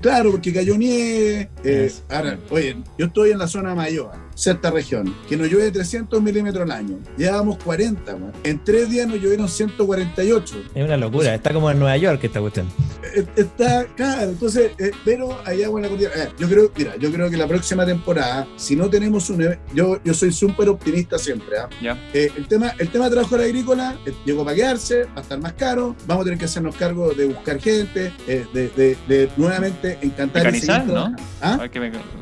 [0.00, 1.50] claro, porque cayó nieve.
[1.64, 5.72] Eh, ahora, oye, yo estoy en la zona de Mayoa cierta región, que nos llueve
[5.72, 6.98] 300 milímetros al año.
[7.16, 10.62] Llevábamos 40, En tres días nos llovieron 148.
[10.74, 12.68] Es una locura, está como en Nueva York esta cuestión.
[13.02, 16.24] Eh, está, claro, entonces, eh, pero allá en la cordillera.
[16.24, 20.00] Eh, yo creo, mira, yo creo que la próxima temporada, si no tenemos un yo,
[20.04, 21.58] yo soy súper optimista siempre.
[21.58, 21.68] ¿ah?
[22.12, 25.96] el, tema, el tema de trabajo agrícola llegó para quedarse, va a estar más caro,
[26.06, 30.44] vamos a tener que hacernos cargo de buscar gente, de, de, nuevamente encantar.
[30.44, 31.14] Mecanizar, ¿no?
[31.40, 31.58] ¿Ah?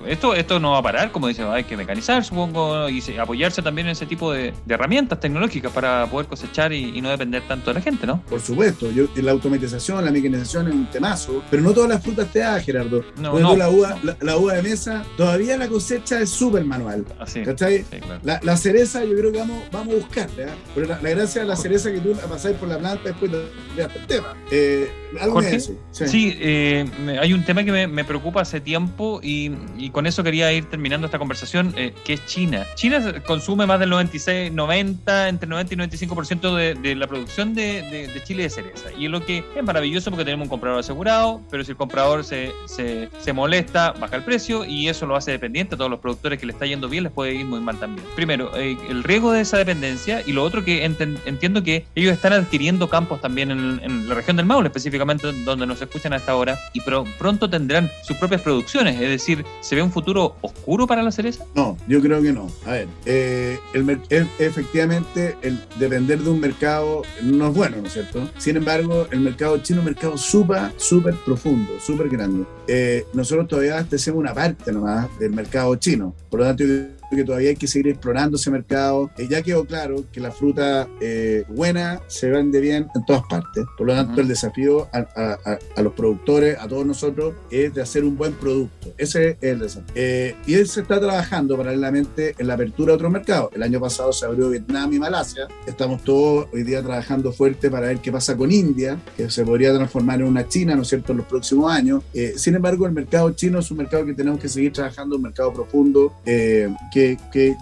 [0.07, 3.89] esto, esto no va a parar, como dice, hay que mecanizar supongo, y apoyarse también
[3.89, 7.81] en ese tipo de, herramientas tecnológicas para poder cosechar y, no depender tanto de la
[7.81, 8.23] gente, ¿no?
[8.23, 12.33] Por supuesto, yo, la automatización, la mecanización es un temazo, pero no todas las frutas
[12.33, 13.05] te da, Gerardo.
[13.19, 17.05] No, no, la, uva, la, uva de mesa, todavía la cosecha es súper manual.
[17.21, 17.85] Así, ¿Cachai?
[18.23, 20.55] la, cereza yo creo que vamos, vamos a buscarla, ¿eh?
[20.75, 23.47] pero la, gracia de la cereza que tú la pasáis por la planta después de
[23.77, 24.35] el tema.
[24.51, 24.91] Eh,
[25.21, 26.85] ¿Algo Sí, sí eh,
[27.21, 31.07] hay un tema que me, preocupa hace tiempo y, y, con eso quería ir terminando
[31.07, 31.75] esta conversación.
[31.77, 32.67] Eh, que es China.
[32.75, 38.11] China consume más del 96, 90, entre 90 y 95% de, de la producción de,
[38.25, 38.93] chile de cereza.
[38.97, 42.25] Y es lo que es maravilloso porque tenemos un comprador asegurado, pero si el comprador
[42.25, 46.39] se, se, molesta, baja el precio y eso lo hace dependiente a todos los productores
[46.39, 48.07] que le está yendo bien, les puede ir muy mal también.
[48.15, 52.33] Primero, eh, el riesgo de esa dependencia y lo otro que entiendo que ellos están
[52.33, 56.81] adquiriendo campos también en, la región del Maule, específicamente donde nos escuchan hasta ahora, y
[56.81, 58.95] pronto tendrán sus propias producciones.
[59.01, 61.45] Es decir, ¿se ve un futuro oscuro para la cereza?
[61.55, 62.49] No, yo creo que no.
[62.65, 64.01] A ver, eh, el,
[64.39, 68.29] efectivamente, el depender de un mercado no es bueno, ¿no es cierto?
[68.39, 72.45] Sin embargo, el mercado chino es un mercado súper, súper profundo, súper grande.
[72.69, 76.15] Eh, nosotros todavía abastecemos una parte nomás del mercado chino.
[76.31, 76.65] Por lo tanto,
[77.15, 79.11] que todavía hay que seguir explorando ese mercado.
[79.17, 83.65] Eh, ya quedó claro que la fruta eh, buena se vende bien en todas partes.
[83.77, 88.17] Por lo tanto, el desafío a, los productores, a todos nosotros, es de hacer un
[88.17, 88.93] buen producto.
[88.99, 89.93] Ese es el desafío.
[89.95, 93.51] Eh, y él se está trabajando paralelamente en la apertura de otros mercados.
[93.55, 95.47] El año pasado se abrió Vietnam y Malasia.
[95.67, 99.75] Estamos todos hoy día trabajando fuerte para ver qué pasa con India, que se podría
[99.75, 102.03] transformar en una China, ¿no es cierto?, en los próximos años.
[102.37, 105.53] sin embargo, el mercado chino es un mercado que tenemos que seguir trabajando, un mercado
[105.53, 106.96] profundo, que,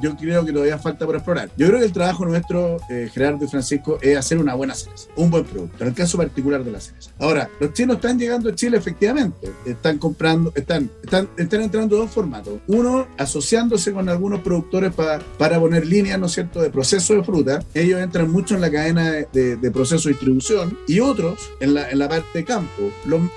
[0.02, 1.50] yo creo que todavía falta por explorar.
[1.56, 5.08] Yo creo que el trabajo nuestro, eh, Gerardo y Francisco, es hacer una buena cereza,
[5.16, 7.10] un buen producto, en el caso particular de la cereza.
[7.18, 12.10] Ahora, los chinos están llegando a Chile efectivamente, están comprando, están, están, están entrando dos
[12.10, 12.60] formatos.
[12.66, 17.24] Uno, asociándose con algunos productores para para poner líneas, ¿no es cierto?, de proceso de
[17.24, 17.62] fruta.
[17.74, 21.98] Ellos entran mucho en la cadena de, proceso de distribución y otros en la, en
[21.98, 22.90] la parte de campo,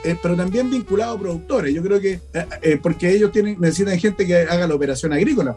[0.04, 1.74] eh, pero también vinculados a productores.
[1.74, 2.22] Yo creo que,
[2.62, 5.56] eh, porque ellos tienen, necesitan gente que haga la operación agrícola,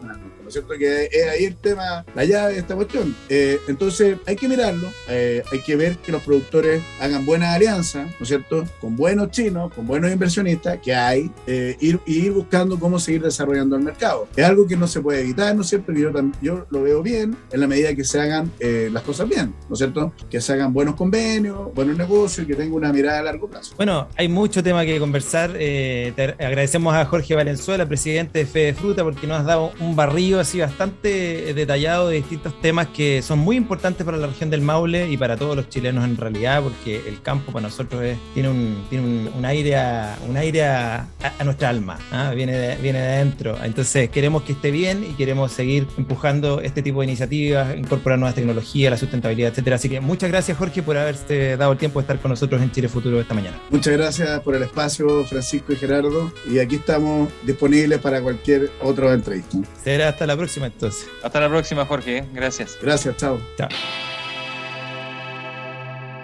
[0.53, 0.73] cierto?
[0.77, 3.15] Que es ahí el tema, la llave de esta cuestión.
[3.29, 8.07] Eh, entonces, hay que mirarlo, eh, hay que ver que los productores hagan buenas alianzas,
[8.07, 8.63] ¿no es cierto?
[8.79, 13.75] Con buenos chinos, con buenos inversionistas que hay, eh, ir, ir buscando cómo seguir desarrollando
[13.75, 14.27] el mercado.
[14.35, 15.93] Es algo que no se puede evitar, ¿no es cierto?
[15.93, 16.11] Que yo,
[16.41, 19.79] yo lo veo bien en la medida que se hagan las cosas bien, ¿no es
[19.79, 20.13] cierto?
[20.29, 23.73] Que se hagan buenos convenios, buenos negocios, que tenga una mirada a largo plazo.
[23.77, 25.53] Bueno, hay mucho tema que conversar.
[25.53, 30.40] te agradecemos a Jorge Valenzuela, presidente de Fede Fruta, porque nos has dado un barrillo
[30.41, 34.61] así bastante eh, detallado de distintos temas que son muy importantes para la región del
[34.61, 38.85] Maule y para todos los chilenos en realidad, porque el campo para nosotros tiene un,
[38.89, 41.07] tiene un, aire, a, un aire a,
[41.43, 42.31] nuestra alma, ¿ah?
[42.35, 43.57] viene, de, viene de adentro.
[43.63, 48.35] Entonces queremos que esté bien y queremos seguir empujando este tipo de iniciativas, incorporar nuevas
[48.35, 49.75] tecnologías, la sustentabilidad, etcétera.
[49.77, 52.71] Así que muchas gracias Jorge por haberte dado el tiempo de estar con nosotros en
[52.71, 53.57] Chile Futuro esta mañana.
[53.69, 59.13] Muchas gracias por el espacio, Francisco y Gerardo, y aquí estamos disponibles para cualquier otra
[59.13, 59.57] entrevista.
[59.83, 61.07] Será hasta la próxima entonces.
[61.23, 62.25] Hasta la próxima, Jorge.
[62.33, 62.77] Gracias.
[62.81, 63.41] Gracias, chao.
[63.57, 63.69] Chao.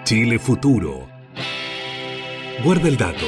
[0.04, 1.08] Chile Futuro.
[2.64, 3.26] Guarda el dato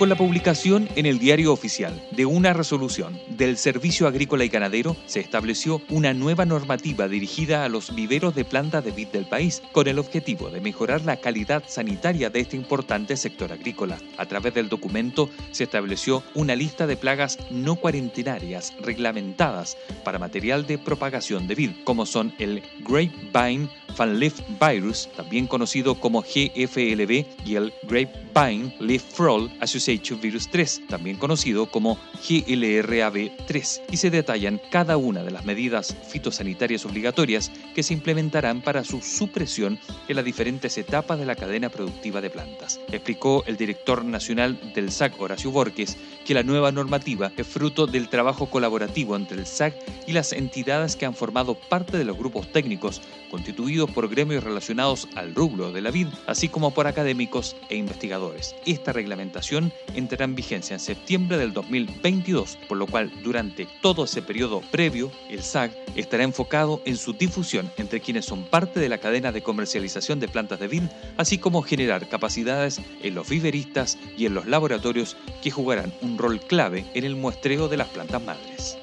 [0.00, 4.96] con la publicación en el diario oficial de una resolución del Servicio Agrícola y Ganadero,
[5.04, 9.62] se estableció una nueva normativa dirigida a los viveros de plantas de vid del país,
[9.72, 13.98] con el objetivo de mejorar la calidad sanitaria de este importante sector agrícola.
[14.16, 20.66] A través del documento se estableció una lista de plagas no cuarentenarias reglamentadas para material
[20.66, 27.54] de propagación de vid, como son el grapevine Leaf Virus, también conocido como GFLB, y
[27.54, 34.96] el Grapevine Leaf Fraud Association Virus 3, también conocido como GLRAB3, y se detallan cada
[34.96, 40.76] una de las medidas fitosanitarias obligatorias que se implementarán para su supresión en las diferentes
[40.78, 42.80] etapas de la cadena productiva de plantas.
[42.92, 48.08] Explicó el director nacional del SAC, Horacio Borges, que la nueva normativa es fruto del
[48.08, 49.74] trabajo colaborativo entre el SAC
[50.06, 53.00] y las entidades que han formado parte de los grupos técnicos
[53.30, 58.54] constituidos por gremios relacionados al rublo de la vid, así como por académicos e investigadores.
[58.66, 64.22] Esta reglamentación entrará en vigencia en septiembre del 2022, por lo cual durante todo ese
[64.22, 68.98] periodo previo, el SAC estará enfocado en su difusión entre quienes son parte de la
[68.98, 70.82] cadena de comercialización de plantas de vid,
[71.16, 76.40] así como generar capacidades en los viveristas y en los laboratorios que jugarán un rol
[76.40, 78.78] clave en el muestreo de las plantas madres.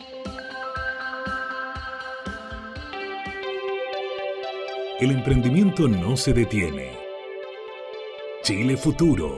[4.99, 6.89] El emprendimiento no se detiene.
[8.41, 9.37] Chile Futuro.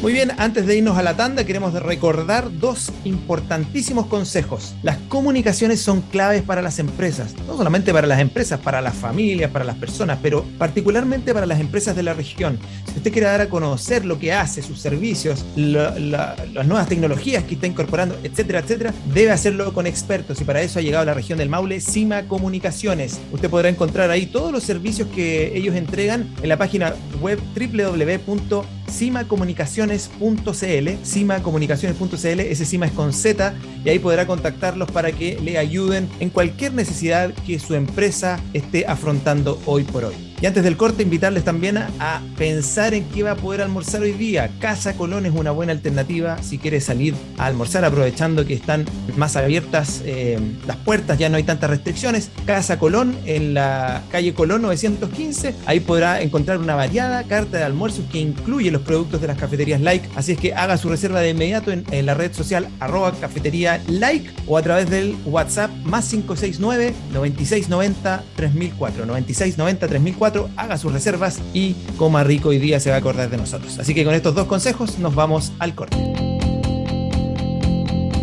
[0.00, 4.76] Muy bien, antes de irnos a la tanda, queremos recordar dos importantísimos consejos.
[4.84, 9.50] Las comunicaciones son claves para las empresas, no solamente para las empresas, para las familias,
[9.50, 12.60] para las personas, pero particularmente para las empresas de la región.
[12.94, 17.54] Si usted quiere dar a conocer lo que hace, sus servicios, las nuevas tecnologías que
[17.54, 21.14] está incorporando, etcétera, etcétera, debe hacerlo con expertos y para eso ha llegado a la
[21.14, 23.18] región del Maule Cima Comunicaciones.
[23.32, 28.64] Usted podrá encontrar ahí todos los servicios que ellos entregan en la página web www
[28.94, 33.54] cimacomunicaciones.cl, cimacomunicaciones.cl, ese cima es con Z
[33.84, 38.86] y ahí podrá contactarlos para que le ayuden en cualquier necesidad que su empresa esté
[38.86, 40.33] afrontando hoy por hoy.
[40.40, 44.12] Y antes del corte, invitarles también a, pensar en qué va a poder almorzar hoy
[44.12, 44.50] día.
[44.58, 48.84] Casa Colón es una buena alternativa si quiere salir a almorzar, aprovechando que están
[49.16, 52.30] más abiertas eh, las puertas, ya no hay tantas restricciones.
[52.44, 58.04] Casa Colón en la calle Colón 915, ahí podrá encontrar una variada carta de almuerzos
[58.10, 60.08] que incluye los productos de las cafeterías Like.
[60.16, 64.30] Así es que haga su reserva de inmediato en, la red social arroba cafetería Like
[64.46, 69.06] o a través del WhatsApp más 569 9690 3004.
[69.06, 70.23] 9690 3004
[70.56, 73.78] haga sus reservas y coma rico hoy día se va a acordar de nosotros.
[73.78, 75.96] Así que con estos dos consejos nos vamos al corte.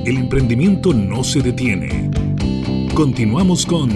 [0.06, 2.10] El emprendimiento no se detiene.
[2.96, 3.90] Continuamos con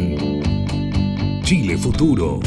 [1.44, 2.40] Chile Futuro.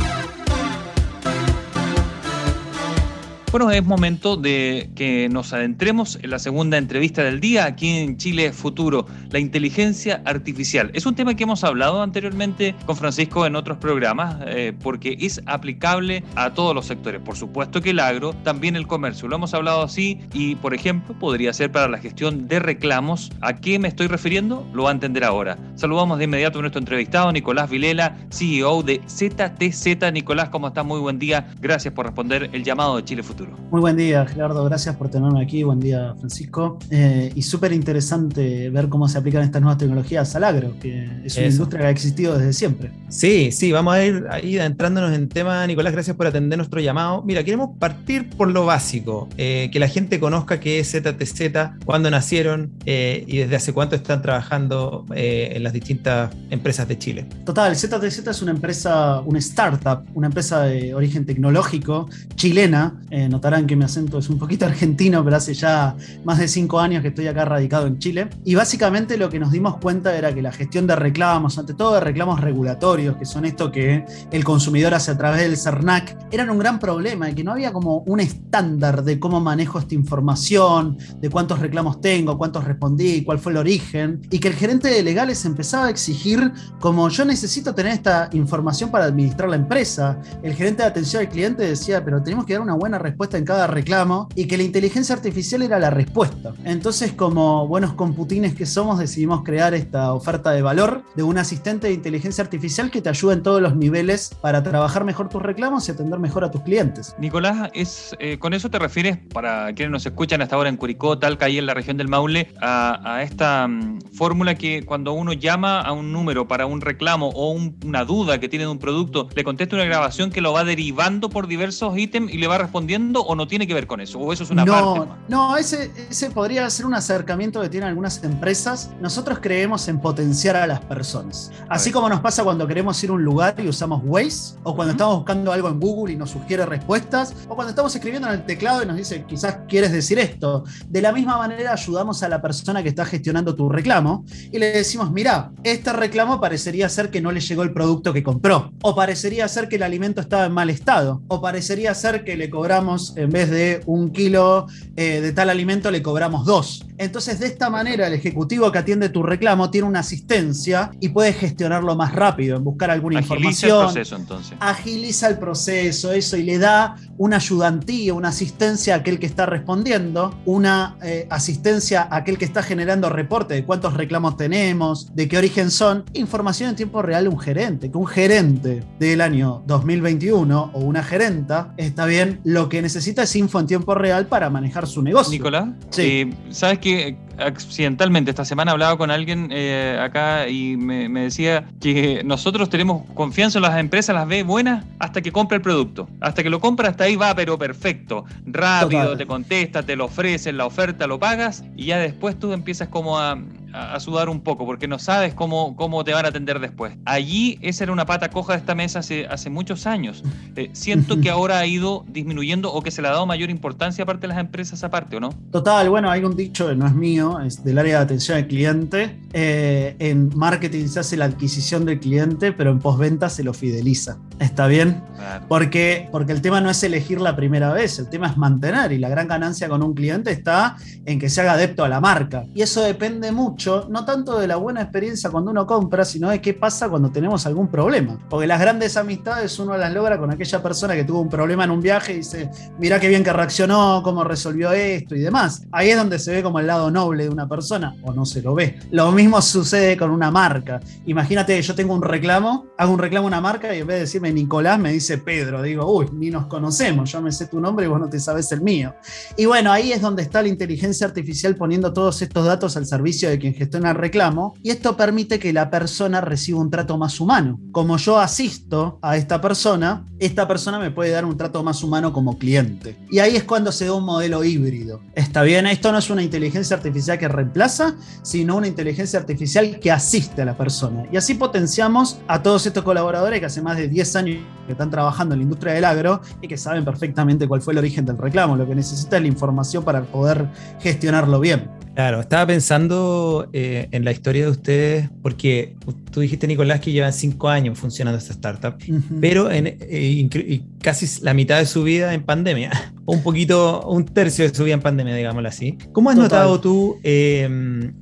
[3.50, 8.18] Bueno, es momento de que nos adentremos en la segunda entrevista del día aquí en
[8.18, 10.90] Chile Futuro, la inteligencia artificial.
[10.92, 15.40] Es un tema que hemos hablado anteriormente con Francisco en otros programas eh, porque es
[15.46, 17.22] aplicable a todos los sectores.
[17.22, 19.28] Por supuesto que el agro, también el comercio.
[19.28, 23.32] Lo hemos hablado así y, por ejemplo, podría ser para la gestión de reclamos.
[23.40, 24.68] ¿A qué me estoy refiriendo?
[24.74, 25.56] Lo va a entender ahora.
[25.74, 30.12] Saludamos de inmediato a nuestro entrevistado, Nicolás Vilela, CEO de ZTZ.
[30.12, 30.84] Nicolás, ¿cómo estás?
[30.84, 31.48] Muy buen día.
[31.62, 33.37] Gracias por responder el llamado de Chile Futuro.
[33.70, 34.64] Muy buen día, Gerardo.
[34.64, 35.62] Gracias por tenerme aquí.
[35.62, 36.78] Buen día, Francisco.
[36.90, 41.36] Eh, y súper interesante ver cómo se aplican estas nuevas tecnologías al agro, que es
[41.36, 42.90] una industria que ha existido desde siempre.
[43.08, 45.66] Sí, sí, vamos a ir ahí entrándonos en tema.
[45.66, 47.22] Nicolás, gracias por atender nuestro llamado.
[47.22, 52.10] Mira, queremos partir por lo básico, eh, que la gente conozca qué es ZTZ, cuándo
[52.10, 57.26] nacieron eh, y desde hace cuánto están trabajando en las distintas empresas de Chile.
[57.44, 63.76] Total, ZTZ es una empresa, una startup, una empresa de origen tecnológico chilena notarán que
[63.76, 67.26] mi acento es un poquito argentino, pero hace ya más de cinco años que estoy
[67.26, 68.28] acá radicado en Chile.
[68.44, 71.94] Y básicamente lo que nos dimos cuenta era que la gestión de reclamos, ante todo
[71.94, 76.50] de reclamos regulatorios, que son esto que el consumidor hace a través del CERNAC, eran
[76.50, 80.96] un gran problema y que no había como un estándar de cómo manejo esta información,
[81.20, 85.02] de cuántos reclamos tengo, cuántos respondí, cuál fue el origen, y que el gerente de
[85.02, 90.20] legales empezaba a exigir como yo necesito tener esta información para administrar la empresa.
[90.42, 93.36] El gerente de atención al cliente decía, pero tenemos que dar una buena respuesta respuesta
[93.36, 96.54] en cada reclamo y que la inteligencia artificial era la respuesta.
[96.64, 101.88] Entonces, como buenos computines que somos, decidimos crear esta oferta de valor de un asistente
[101.88, 105.88] de inteligencia artificial que te ayuda en todos los niveles para trabajar mejor tus reclamos
[105.88, 107.16] y atender mejor a tus clientes.
[107.18, 111.18] Nicolás, es, eh, ¿con eso te refieres, para quienes nos escuchan hasta ahora en Curicó,
[111.18, 115.80] Talca y en la región del Maule, a, esta mm, fórmula que cuando uno llama
[115.80, 117.50] a un número para un reclamo o
[117.84, 121.30] una duda que tiene de un producto, le contesta una grabación que lo va derivando
[121.30, 124.18] por diversos ítems y le va respondiendo haciendo o no tiene que ver con eso?
[124.18, 125.12] ¿O eso es una no, parte?
[125.28, 128.90] No, ese, ese podría ser un acercamiento que tienen algunas empresas.
[129.00, 131.50] Nosotros creemos en potenciar a las personas.
[131.68, 134.92] Así como nos pasa cuando queremos ir a un lugar y usamos Waze, o cuando
[134.92, 138.46] estamos buscando algo en Google y nos sugiere respuestas, o cuando estamos escribiendo en el
[138.46, 140.64] teclado y nos dice, quizás quieres decir esto.
[140.88, 144.72] De la misma manera ayudamos a la persona que está gestionando tu reclamo y le
[144.72, 148.94] decimos, mira, este reclamo parecería ser que no le llegó el producto que compró, o
[148.94, 152.97] parecería ser que el alimento estaba en mal estado, o parecería ser que le cobramos,
[153.16, 156.84] en vez de un kilo eh, de tal alimento, le cobramos dos.
[156.98, 161.32] Entonces, de esta manera, el ejecutivo que atiende tu reclamo tiene una asistencia y puede
[161.32, 163.78] gestionarlo más rápido, en buscar alguna Agiliza información.
[163.78, 164.58] el proceso entonces.
[164.58, 169.46] Agiliza el proceso, eso, y le da una ayudantía, una asistencia a aquel que está
[169.46, 175.28] respondiendo, una eh, asistencia a aquel que está generando reporte de cuántos reclamos tenemos, de
[175.28, 179.62] qué origen son, información en tiempo real de un gerente, que un gerente del año
[179.66, 184.50] 2021 o una gerenta, está bien, lo que necesita es info en tiempo real para
[184.50, 185.32] manejar su negocio.
[185.32, 186.02] Nicolás, Sí.
[186.02, 191.64] eh, sabes que accidentalmente esta semana hablaba con alguien eh, acá y me, me decía
[191.80, 196.08] que nosotros tenemos confianza en las empresas, las ve buenas hasta que compra el producto.
[196.20, 198.24] Hasta que lo compra, hasta ahí va, pero perfecto.
[198.46, 199.18] Rápido, Total.
[199.18, 203.18] te contesta, te lo ofrecen, la oferta, lo pagas y ya después tú empiezas como
[203.18, 203.38] a,
[203.72, 206.94] a- sudar un poco porque no sabes cómo, cómo te van a atender después.
[207.04, 210.22] Allí esa era una pata coja de esta mesa hace, hace muchos años.
[210.56, 214.04] Eh, siento que ahora ha ido disminuyendo o que se le ha dado mayor importancia
[214.04, 215.30] aparte de las empresas aparte, ¿o no?
[215.50, 218.46] Total, bueno, hay un dicho que no es mío, es del área de atención al
[218.46, 219.18] cliente.
[219.32, 224.18] Eh, en marketing se hace la adquisición del cliente, pero en postventa se lo fideliza.
[224.38, 225.02] ¿Está bien?
[225.16, 225.44] Claro.
[225.48, 228.98] Porque, porque el tema no es elegir la primera vez, el tema es mantener y
[228.98, 232.44] la gran ganancia con un cliente está en que se haga adepto a la marca.
[232.54, 233.57] Y eso depende mucho,
[233.88, 237.44] no tanto de la buena experiencia cuando uno compra, sino de qué pasa cuando tenemos
[237.46, 238.18] algún problema.
[238.28, 241.70] Porque las grandes amistades uno las logra con aquella persona que tuvo un problema en
[241.70, 245.62] un viaje y dice, mirá qué bien que reaccionó, cómo resolvió esto y demás.
[245.72, 248.42] Ahí es donde se ve como el lado noble de una persona o no se
[248.42, 248.78] lo ve.
[248.90, 250.80] Lo mismo sucede con una marca.
[251.06, 254.00] Imagínate yo tengo un reclamo, hago un reclamo a una marca y en vez de
[254.00, 255.62] decirme Nicolás me dice Pedro.
[255.62, 258.50] Digo, uy, ni nos conocemos, yo me sé tu nombre y vos no te sabes
[258.52, 258.94] el mío.
[259.36, 263.28] Y bueno, ahí es donde está la inteligencia artificial poniendo todos estos datos al servicio
[263.28, 267.20] de quien gestiona el reclamo y esto permite que la persona reciba un trato más
[267.20, 267.58] humano.
[267.72, 272.12] Como yo asisto a esta persona, esta persona me puede dar un trato más humano
[272.12, 272.96] como cliente.
[273.10, 275.00] Y ahí es cuando se da un modelo híbrido.
[275.14, 279.90] Está bien, esto no es una inteligencia artificial que reemplaza, sino una inteligencia artificial que
[279.90, 281.04] asiste a la persona.
[281.12, 284.90] Y así potenciamos a todos estos colaboradores que hace más de 10 años que están
[284.90, 288.18] trabajando en la industria del agro y que saben perfectamente cuál fue el origen del
[288.18, 288.56] reclamo.
[288.56, 290.48] Lo que necesita es la información para poder
[290.80, 291.70] gestionarlo bien.
[291.94, 295.74] Claro, estaba pensando eh, en la historia de ustedes, porque
[296.10, 298.74] tú dijiste, Nicolás, que llevan cinco años funcionando esta startup,
[299.20, 302.70] pero en, eh, casi la mitad de su vida en pandemia,
[303.10, 305.78] un poquito, un tercio de su vida en pandemia, digámoslo así.
[305.92, 306.28] ¿Cómo has Total.
[306.30, 307.48] notado tú eh,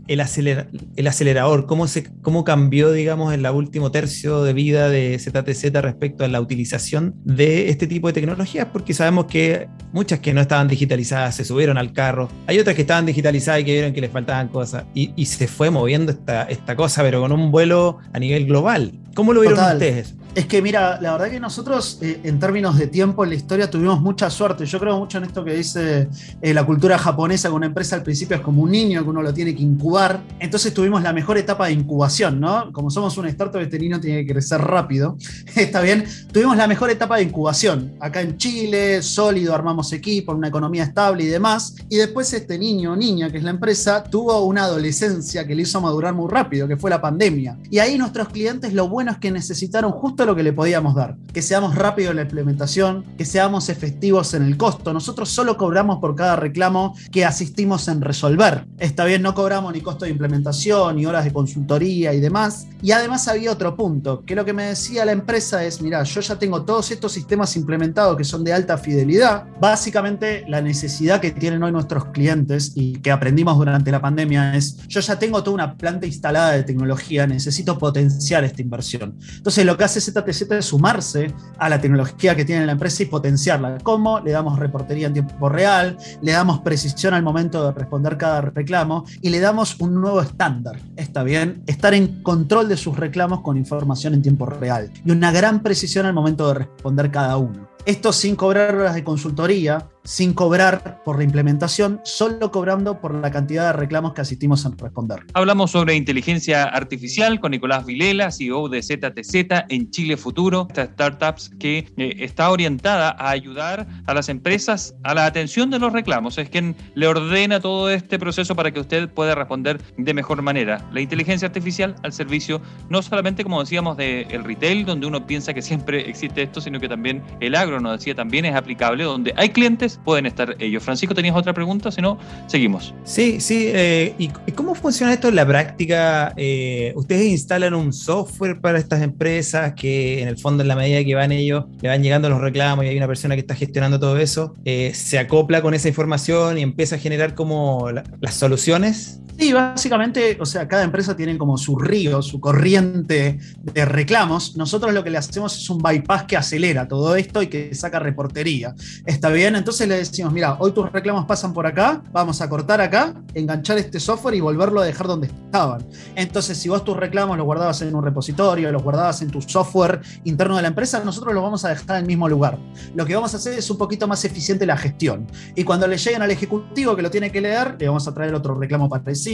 [0.08, 1.66] el, acelera- el acelerador?
[1.66, 6.28] ¿Cómo, se, ¿Cómo cambió, digamos, en el último tercio de vida de ZTZ respecto a
[6.28, 8.66] la utilización de este tipo de tecnologías?
[8.72, 12.82] Porque sabemos que muchas que no estaban digitalizadas se subieron al carro, hay otras que
[12.82, 16.42] estaban digitalizadas y que vieron que les faltaban cosas, y, y se fue moviendo esta,
[16.44, 18.92] esta cosa, pero con un vuelo a nivel global.
[19.16, 19.76] ¿Cómo lo vieron Total.
[19.76, 20.14] ustedes?
[20.37, 23.70] Es que mira, la verdad que nosotros eh, en términos de tiempo en la historia
[23.70, 24.66] tuvimos mucha suerte.
[24.66, 26.11] Yo creo mucho en esto que dice
[26.42, 29.22] eh, la cultura japonesa, que una empresa al principio es como un niño que uno
[29.22, 30.22] lo tiene que incubar.
[30.38, 32.70] Entonces tuvimos la mejor etapa de incubación, ¿no?
[32.70, 35.16] Como somos un startup, este niño tiene que crecer rápido.
[35.57, 36.05] Está bien.
[36.31, 37.94] Tuvimos la mejor etapa de incubación.
[37.98, 41.76] Acá en Chile, sólido, armamos equipo, una economía estable y demás.
[41.88, 45.62] Y después este niño o niña, que es la empresa, tuvo una adolescencia que le
[45.62, 47.57] hizo madurar muy rápido, que fue la pandemia.
[47.70, 51.16] Y ahí nuestros clientes lo bueno es que necesitaron justo lo que le podíamos dar.
[51.32, 54.92] Que seamos rápidos en la implementación, que seamos efectivos en el costo.
[54.92, 58.66] Nosotros solo cobramos por cada reclamo que asistimos en resolver.
[58.78, 62.66] Esta vez no cobramos ni costo de implementación, ni horas de consultoría y demás.
[62.82, 66.20] Y además había otro punto, que lo que me decía la empresa es, mira, yo
[66.20, 69.44] ya tengo todos estos sistemas implementados que son de alta fidelidad.
[69.60, 74.76] Básicamente la necesidad que tienen hoy nuestros clientes y que aprendimos durante la pandemia es,
[74.88, 78.95] yo ya tengo toda una planta instalada de tecnología, necesito potenciar esta inversión.
[79.02, 83.06] Entonces lo que hace ZTZ es sumarse a la tecnología que tiene la empresa y
[83.06, 83.78] potenciarla.
[83.82, 84.20] ¿Cómo?
[84.20, 89.04] Le damos reportería en tiempo real, le damos precisión al momento de responder cada reclamo
[89.20, 90.80] y le damos un nuevo estándar.
[90.96, 95.32] Está bien, estar en control de sus reclamos con información en tiempo real y una
[95.32, 97.68] gran precisión al momento de responder cada uno.
[97.87, 103.30] Esto sin cobrar horas de consultoría, sin cobrar por la implementación, solo cobrando por la
[103.30, 105.26] cantidad de reclamos que asistimos a responder.
[105.34, 109.34] Hablamos sobre inteligencia artificial con Nicolás Vilela, CEO de ZTZ
[109.68, 115.14] en Chile Futuro, esta startups que eh, está orientada a ayudar a las empresas a
[115.14, 116.38] la atención de los reclamos.
[116.38, 120.88] Es quien le ordena todo este proceso para que usted pueda responder de mejor manera.
[120.92, 125.62] La inteligencia artificial al servicio no solamente, como decíamos, del retail, donde uno piensa que
[125.62, 129.50] siempre existe esto, sino que también el agro, nos decía, también es aplicable, donde hay
[129.50, 130.82] clientes, pueden estar ellos.
[130.82, 131.90] Francisco, ¿tenías otra pregunta?
[131.90, 132.94] Si no, seguimos.
[133.05, 133.70] Sí, sí.
[133.72, 136.32] Eh, ¿Y cómo funciona esto en la práctica?
[136.36, 141.05] Eh, ¿Ustedes instalan un software para estas empresas que en el fondo, en la medida
[141.05, 143.99] que van ellos, le van llegando los reclamos y hay una persona que está gestionando
[143.99, 149.20] todo eso, eh, se acopla con esa información y empieza a generar como las soluciones?
[149.38, 154.57] Sí, básicamente, o sea, cada empresa tiene como su río, su corriente de reclamos.
[154.57, 157.99] Nosotros lo que le hacemos es un bypass que acelera todo esto y que saca
[157.99, 158.74] reportería.
[159.05, 159.55] ¿Está bien?
[159.55, 163.78] Entonces le decimos, mira, hoy tus reclamos pasan por acá, vamos a cortar acá, enganchar
[163.78, 165.87] este software y volverlo a dejar donde estaban.
[166.14, 170.01] Entonces, si vos tus reclamos los guardabas en un repositorio, los guardabas en tu software
[170.24, 172.59] interno de la empresa, nosotros los vamos a dejar en el mismo lugar.
[172.95, 175.26] Lo que vamos a hacer es un poquito más eficiente la gestión.
[175.55, 178.34] Y cuando le lleguen al ejecutivo que lo tiene que leer, le vamos a traer
[178.34, 179.26] otro reclamo parecido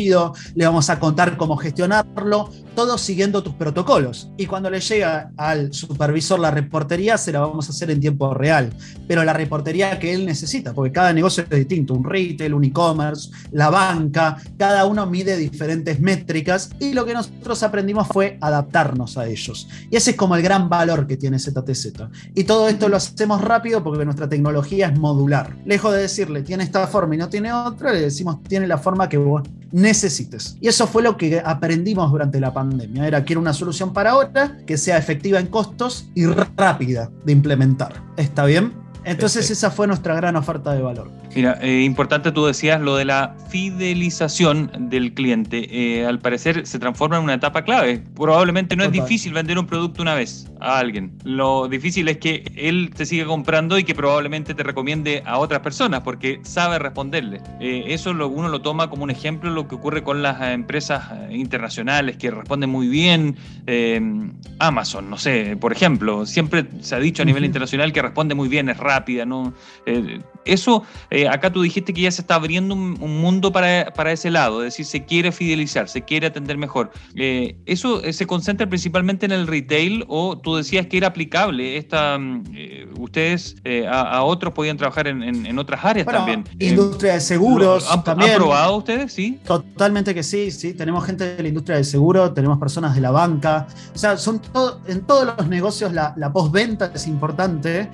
[0.54, 4.30] le vamos a contar cómo gestionarlo, todo siguiendo tus protocolos.
[4.36, 8.32] Y cuando le llega al supervisor la reportería, se la vamos a hacer en tiempo
[8.34, 8.72] real,
[9.08, 10.41] pero la reportería que él necesita,
[10.74, 16.00] porque cada negocio es distinto, un retail, un e-commerce, la banca, cada uno mide diferentes
[16.00, 19.68] métricas y lo que nosotros aprendimos fue adaptarnos a ellos.
[19.90, 21.92] Y ese es como el gran valor que tiene ZTZ.
[22.34, 25.56] Y todo esto lo hacemos rápido porque nuestra tecnología es modular.
[25.64, 29.08] Lejos de decirle, tiene esta forma y no tiene otra, le decimos, tiene la forma
[29.08, 30.56] que vos necesites.
[30.60, 33.06] Y eso fue lo que aprendimos durante la pandemia.
[33.06, 38.02] Era quiero una solución para ahora que sea efectiva en costos y rápida de implementar.
[38.16, 38.81] ¿Está bien?
[39.04, 41.10] Entonces esa fue nuestra gran oferta de valor.
[41.34, 45.66] Mira, eh, importante tú decías lo de la fidelización del cliente.
[45.70, 48.02] Eh, al parecer se transforma en una etapa clave.
[48.14, 51.18] Probablemente no es difícil vender un producto una vez a alguien.
[51.24, 55.60] Lo difícil es que él te siga comprando y que probablemente te recomiende a otras
[55.60, 57.40] personas porque sabe responderle.
[57.60, 61.10] Eh, eso lo, uno lo toma como un ejemplo lo que ocurre con las empresas
[61.30, 63.36] internacionales que responden muy bien.
[64.58, 68.48] Amazon, no sé, por ejemplo, siempre se ha dicho a nivel internacional que responde muy
[68.48, 69.52] bien, es rápido rápida, ¿no?
[69.86, 74.10] Eh, eso, eh, acá tú dijiste que ya se está abriendo un, mundo para, para,
[74.10, 76.90] ese lado, es decir, se quiere fidelizar, se quiere atender mejor.
[77.14, 81.76] Eh, ¿Eso se concentra principalmente en el retail o tú decías que era aplicable?
[81.76, 82.42] Esta, mm,
[82.98, 83.54] ustedes
[83.88, 86.44] a, otros podían trabajar en, en, otras áreas también.
[86.58, 87.88] Industria de seguros.
[87.88, 88.34] ¿Han, también.
[88.34, 89.12] probado ustedes?
[89.12, 89.38] Sí.
[89.44, 90.74] Totalmente que sí, sí.
[90.74, 93.68] Tenemos gente de la industria del seguro, tenemos personas de la banca.
[93.94, 94.42] O sea, son
[94.88, 97.88] en todos los negocios la, la postventa es importante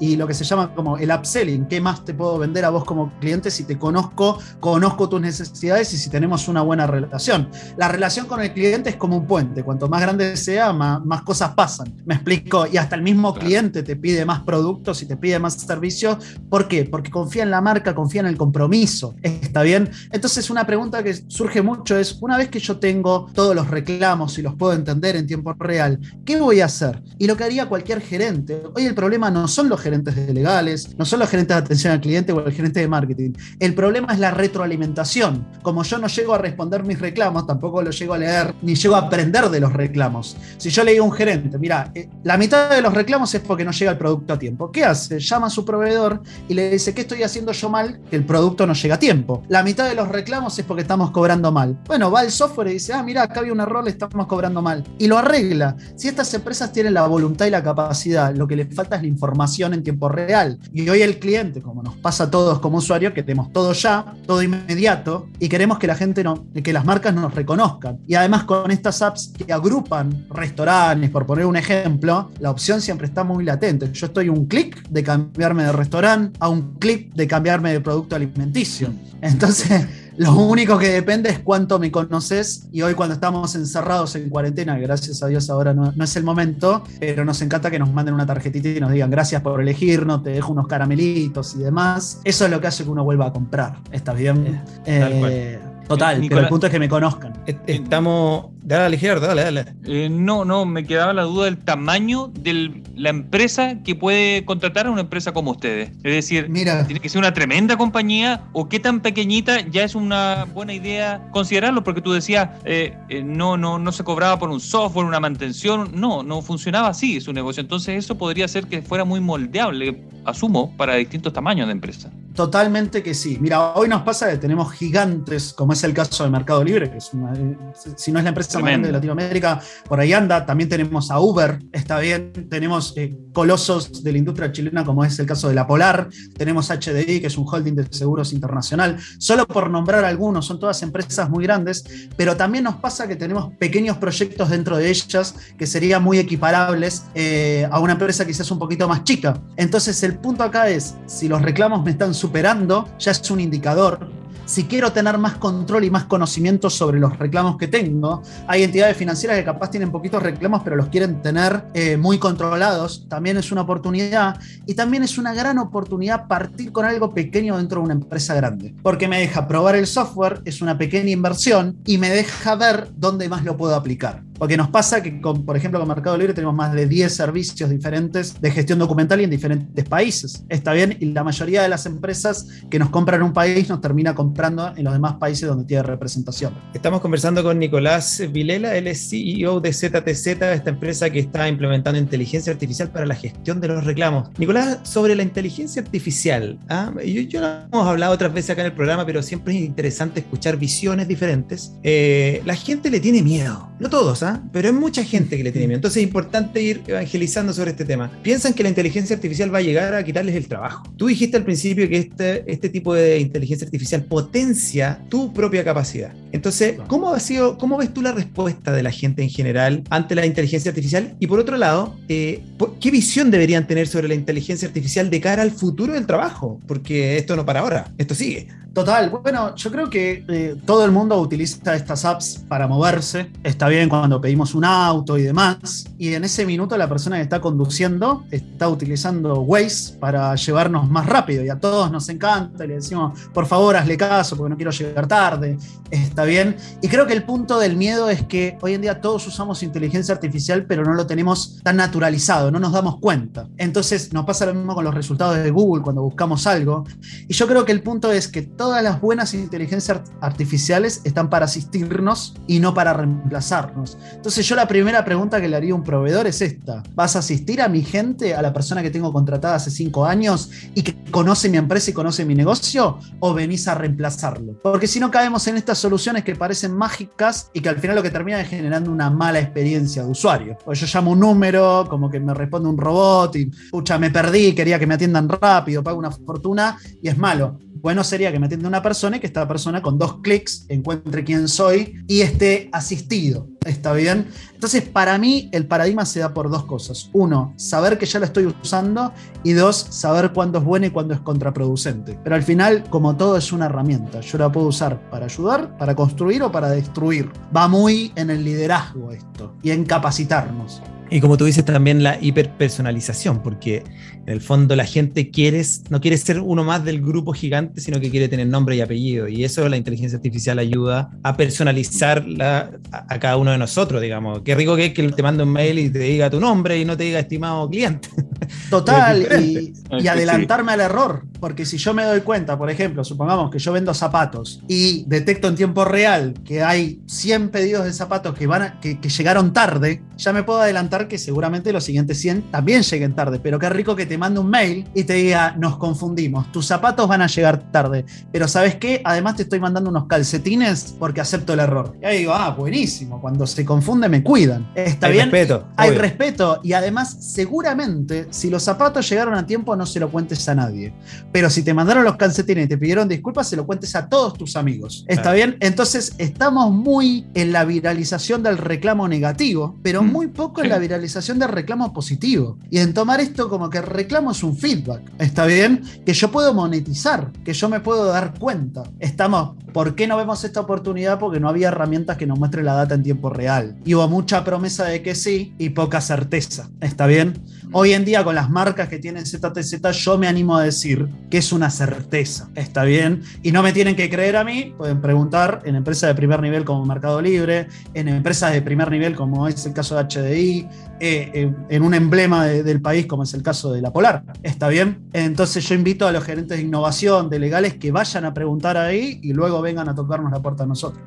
[0.00, 2.84] y lo que se llama como el upselling, qué más te puedo vender a vos
[2.84, 7.50] como cliente si te conozco, conozco tus necesidades y si tenemos una buena relación.
[7.76, 11.54] La relación con el cliente es como un puente, cuanto más grande sea, más, cosas
[11.54, 11.92] pasan.
[12.06, 15.54] Me explico, y hasta el mismo cliente te pide más productos y te pide más
[15.54, 16.18] servicios.
[16.48, 16.84] ¿Por qué?
[16.84, 19.16] Porque confía en la marca, confía en el compromiso.
[19.22, 19.90] ¿Está bien?
[20.12, 24.38] Entonces una pregunta que surge mucho es, una vez que yo tengo todos los reclamos
[24.38, 27.02] y los puedo entender en tiempo real, ¿qué voy a hacer?
[27.18, 28.62] Y lo que haría cualquier gerente.
[28.76, 31.92] Hoy el problema no son los gerentes de legales, no son los gerentes de atención
[31.92, 33.32] al cliente o el gerente de marketing.
[33.58, 35.46] El problema es la retroalimentación.
[35.62, 38.96] Como yo no llego a responder mis reclamos, tampoco lo llego a leer, ni llego
[38.96, 40.36] a aprender de los reclamos.
[40.58, 43.40] Si yo le digo a un gerente, mira, eh, la mitad de los reclamos es
[43.40, 44.70] porque no llega el producto a tiempo.
[44.70, 45.18] ¿Qué hace?
[45.18, 48.00] Llama a su proveedor y le dice, ¿qué estoy haciendo yo mal?
[48.10, 49.42] Que el producto no llega a tiempo.
[49.48, 51.78] La mitad de los reclamos es porque estamos cobrando mal.
[51.86, 54.62] Bueno, va el software y dice, ah, mira, acá había un error, le estamos cobrando
[54.62, 54.84] mal.
[54.98, 55.76] Y lo arregla.
[55.96, 59.08] Si estas empresas tienen la voluntad y la capacidad, lo que les falta es la
[59.08, 60.58] información en tiempo real.
[60.72, 64.14] Y hoy el cliente, como nos pasa a todos como usuarios, que tenemos todo ya,
[64.26, 67.98] todo inmediato, y queremos que la gente no, que las marcas nos reconozcan.
[68.06, 73.06] Y además con estas apps que agrupan restaurantes, por poner un ejemplo, la opción siempre
[73.06, 73.90] está muy latente.
[73.92, 78.16] Yo estoy un clic de cambiarme de restaurante a un clic de cambiarme de producto
[78.16, 78.92] alimenticio.
[79.20, 79.86] Entonces,
[80.16, 84.78] lo único que depende es cuánto me conoces y hoy cuando estamos encerrados en cuarentena,
[84.78, 88.26] gracias a Dios ahora no, es el momento, pero nos encanta que nos manden una
[88.26, 92.20] tarjetita y nos digan gracias por elegirnos, te dejo unos caramelitos y demás.
[92.24, 93.78] Eso es lo que hace que uno vuelva a comprar.
[93.90, 94.62] ¿Estás bien?
[94.86, 95.58] Eh,
[95.88, 97.32] Total, pero el punto es que me conozcan.
[97.66, 99.64] Estamos, Dale, Gerardo, dale, dale.
[99.84, 104.86] Eh, no, no, me quedaba la duda del tamaño de la empresa que puede contratar
[104.86, 105.90] a una empresa como ustedes.
[106.04, 106.86] Es decir, Mira.
[106.86, 111.28] tiene que ser una tremenda compañía o qué tan pequeñita ya es una buena idea
[111.32, 115.18] considerarlo, porque tú decías, eh, eh, no, no, no se cobraba por un software, una
[115.18, 117.60] mantención, no, no funcionaba así su negocio.
[117.60, 122.12] Entonces eso podría ser que fuera muy moldeable, asumo, para distintos tamaños de empresa.
[122.34, 123.36] Totalmente que sí.
[123.40, 126.98] Mira, hoy nos pasa que tenemos gigantes, como es el caso de Mercado Libre, que
[126.98, 127.56] es una, eh,
[127.96, 130.46] si no es la empresa más grande de Latinoamérica, por ahí anda.
[130.46, 132.32] También tenemos a Uber, está bien.
[132.48, 136.08] Tenemos eh, colosos de la industria chilena, como es el caso de la Polar.
[136.36, 138.98] Tenemos HDI, que es un holding de seguros internacional.
[139.18, 141.84] Solo por nombrar algunos, son todas empresas muy grandes,
[142.16, 147.04] pero también nos pasa que tenemos pequeños proyectos dentro de ellas que serían muy equiparables
[147.14, 149.40] eh, a una empresa quizás un poquito más chica.
[149.56, 154.21] Entonces, el punto acá es, si los reclamos me están superando, ya es un indicador.
[154.44, 158.96] Si quiero tener más control y más conocimiento sobre los reclamos que tengo, hay entidades
[158.96, 163.06] financieras que capaz tienen poquitos reclamos, pero los quieren tener eh, muy controlados.
[163.08, 167.80] También es una oportunidad y también es una gran oportunidad partir con algo pequeño dentro
[167.80, 171.98] de una empresa grande, porque me deja probar el software, es una pequeña inversión y
[171.98, 174.22] me deja ver dónde más lo puedo aplicar.
[174.38, 177.70] Porque nos pasa que, con, por ejemplo, con Mercado Libre tenemos más de 10 servicios
[177.70, 180.44] diferentes de gestión documental y en diferentes países.
[180.48, 184.16] Está bien, y la mayoría de las empresas que nos compran un país nos termina
[184.16, 184.31] comprando
[184.76, 186.54] en los demás países donde tiene representación.
[186.74, 191.98] Estamos conversando con Nicolás Vilela, él es CEO de ZTZ, esta empresa que está implementando
[191.98, 194.30] inteligencia artificial para la gestión de los reclamos.
[194.38, 196.92] Nicolás, sobre la inteligencia artificial, ¿ah?
[197.04, 200.20] yo, yo lo hemos hablado otras veces acá en el programa, pero siempre es interesante
[200.20, 201.74] escuchar visiones diferentes.
[201.82, 204.42] Eh, la gente le tiene miedo, no todos, ¿ah?
[204.52, 205.78] pero hay mucha gente que le tiene miedo.
[205.78, 208.10] Entonces es importante ir evangelizando sobre este tema.
[208.22, 210.84] Piensan que la inteligencia artificial va a llegar a quitarles el trabajo.
[210.96, 216.21] Tú dijiste al principio que este, este tipo de inteligencia artificial potencia tu propia capacidad.
[216.32, 220.14] Entonces, ¿cómo, ha sido, ¿cómo ves tú la respuesta de la gente en general ante
[220.14, 221.14] la inteligencia artificial?
[221.20, 222.42] Y por otro lado, eh,
[222.80, 226.60] ¿qué visión deberían tener sobre la inteligencia artificial de cara al futuro del trabajo?
[226.66, 228.48] Porque esto no para ahora, esto sigue.
[228.72, 233.30] Total, bueno, yo creo que eh, todo el mundo utiliza estas apps para moverse.
[233.42, 235.84] Está bien cuando pedimos un auto y demás.
[235.98, 241.04] Y en ese minuto la persona que está conduciendo está utilizando Waze para llevarnos más
[241.04, 241.44] rápido.
[241.44, 242.64] Y a todos nos encanta.
[242.64, 245.58] Y le decimos, por favor, hazle caso porque no quiero llegar tarde.
[245.90, 246.56] Está bien.
[246.80, 250.14] Y creo que el punto del miedo es que hoy en día todos usamos inteligencia
[250.14, 253.48] artificial, pero no lo tenemos tan naturalizado, no nos damos cuenta.
[253.56, 256.84] Entonces nos pasa lo mismo con los resultados de Google cuando buscamos algo.
[257.28, 261.46] Y yo creo que el punto es que todas las buenas inteligencias artificiales están para
[261.46, 263.96] asistirnos y no para reemplazarnos.
[264.14, 266.82] Entonces yo la primera pregunta que le haría a un proveedor es esta.
[266.94, 270.50] ¿Vas a asistir a mi gente, a la persona que tengo contratada hace cinco años
[270.74, 272.98] y que conoce mi empresa y conoce mi negocio?
[273.20, 274.58] ¿O venís a reemplazarlo?
[274.62, 275.78] Porque si no caemos en estas
[276.20, 280.02] que parecen mágicas y que al final lo que termina es generando una mala experiencia
[280.02, 280.58] de usuario.
[280.66, 284.54] O yo llamo un número, como que me responde un robot y, pucha, me perdí,
[284.54, 288.46] quería que me atiendan rápido, pago una fortuna y es malo bueno sería que me
[288.46, 292.70] atienda una persona y que esta persona con dos clics encuentre quién soy y esté
[292.72, 293.48] asistido.
[293.64, 294.28] ¿Está bien?
[294.54, 297.10] Entonces, para mí, el paradigma se da por dos cosas.
[297.12, 299.12] Uno, saber que ya lo estoy usando.
[299.44, 302.18] Y dos, saber cuándo es bueno y cuándo es contraproducente.
[302.22, 304.20] Pero al final, como todo, es una herramienta.
[304.20, 307.30] Yo la puedo usar para ayudar, para construir o para destruir.
[307.54, 310.82] Va muy en el liderazgo esto y en capacitarnos.
[311.12, 313.84] Y como tú dices, también la hiperpersonalización, porque
[314.26, 318.00] en el fondo la gente quiere, no quiere ser uno más del grupo gigante, sino
[318.00, 319.28] que quiere tener nombre y apellido.
[319.28, 324.40] Y eso la inteligencia artificial ayuda a personalizar a, cada uno de nosotros, digamos.
[324.40, 326.86] Qué rico que es que te mande un mail y te diga tu nombre y
[326.86, 328.08] no te diga estimado cliente.
[328.70, 333.50] Total, y, y, adelantarme al error, porque si yo me doy cuenta, por ejemplo, supongamos
[333.50, 338.34] que yo vendo zapatos y detecto en tiempo real que hay 100 pedidos de zapatos
[338.36, 342.50] que, van que, que llegaron tarde, ya me puedo adelantar que seguramente los siguientes 100
[342.50, 345.76] también lleguen tarde, pero qué rico que te mande un mail y te diga, nos
[345.76, 349.00] confundimos, tus zapatos van a llegar tarde, pero ¿sabes qué?
[349.04, 351.96] Además te estoy mandando unos calcetines porque acepto el error.
[352.00, 354.70] Y ahí digo, ah, buenísimo, cuando se confunde me cuidan.
[354.74, 355.30] Está Hay bien.
[355.30, 355.68] respeto.
[355.76, 360.48] Hay respeto y además seguramente si los zapatos llegaron a tiempo no se lo cuentes
[360.48, 360.94] a nadie,
[361.32, 364.34] pero si te mandaron los calcetines y te pidieron disculpas, se lo cuentes a todos
[364.34, 365.04] tus amigos.
[365.08, 365.56] ¿Está bien?
[365.60, 370.12] Entonces estamos muy en la viralización del reclamo negativo, pero mm.
[370.12, 373.80] muy poco en la viralización realización de reclamo positivo y en tomar esto como que
[373.80, 375.82] reclamo es un feedback, ¿está bien?
[376.04, 378.82] Que yo puedo monetizar, que yo me puedo dar cuenta.
[379.00, 381.18] Estamos, ¿por qué no vemos esta oportunidad?
[381.18, 383.78] Porque no había herramientas que nos muestren la data en tiempo real.
[383.86, 387.42] Y hubo mucha promesa de que sí y poca certeza, ¿está bien?
[387.74, 391.38] Hoy en día con las marcas que tienen ZTZ yo me animo a decir que
[391.38, 392.50] es una certeza.
[392.54, 393.22] Está bien.
[393.42, 396.66] Y no me tienen que creer a mí, pueden preguntar en empresas de primer nivel
[396.66, 400.68] como Mercado Libre, en empresas de primer nivel como es el caso de HDI,
[401.04, 404.22] eh, en un emblema del país como es el caso de la Polar.
[404.44, 405.08] ¿Está bien?
[405.12, 409.18] Entonces yo invito a los gerentes de innovación, de legales, que vayan a preguntar ahí
[409.20, 411.02] y luego vengan a tocarnos la puerta a nosotros.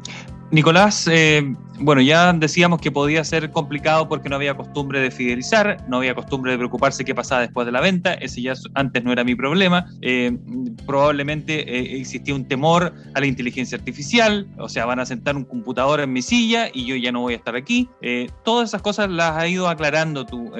[0.51, 5.83] Nicolás, eh, bueno, ya decíamos que podía ser complicado porque no había costumbre de fidelizar,
[5.89, 9.11] no había costumbre de preocuparse qué pasaba después de la venta, ese ya antes no
[9.11, 9.87] era mi problema.
[10.01, 10.37] Eh,
[10.85, 15.45] probablemente eh, existía un temor a la inteligencia artificial, o sea, van a sentar un
[15.45, 17.89] computador en mi silla y yo ya no voy a estar aquí.
[18.43, 19.84] todas esas cosas las has ido aclarando
[20.25, 20.51] tú.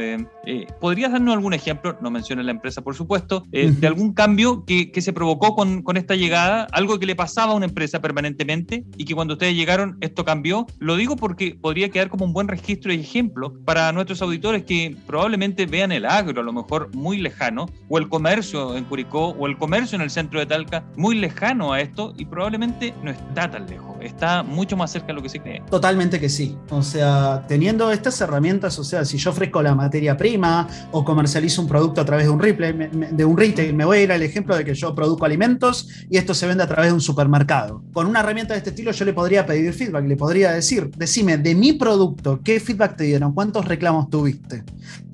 [0.80, 5.01] ¿Podrías darnos algún ejemplo, no menciones la empresa por supuesto, de algún cambio que, que
[5.01, 9.05] se provocó con, con esta llegada, algo que le pasaba a una empresa permanentemente y
[9.05, 10.65] que cuando ustedes llegaron esto cambió.
[10.80, 14.95] Lo digo porque podría quedar como un buen registro y ejemplo para nuestros auditores que
[15.07, 19.47] probablemente vean el agro a lo mejor muy lejano, o el comercio en Curicó, o
[19.47, 23.49] el comercio en el centro de Talca muy lejano a esto y probablemente no está
[23.49, 25.61] tan lejos está mucho más cerca de lo que se cree.
[25.69, 26.57] Totalmente que sí.
[26.69, 31.61] O sea, teniendo estas herramientas, o sea, si yo ofrezco la materia prima o comercializo
[31.61, 34.22] un producto a través de un retail, de un retail, me voy a ir al
[34.22, 37.84] ejemplo de que yo produzco alimentos y esto se vende a través de un supermercado.
[37.93, 41.38] Con una herramienta de este estilo yo le podría pedir feedback, le podría decir, decime,
[41.38, 43.34] de mi producto, ¿qué feedback te dieron?
[43.34, 44.63] ¿Cuántos reclamos tuviste?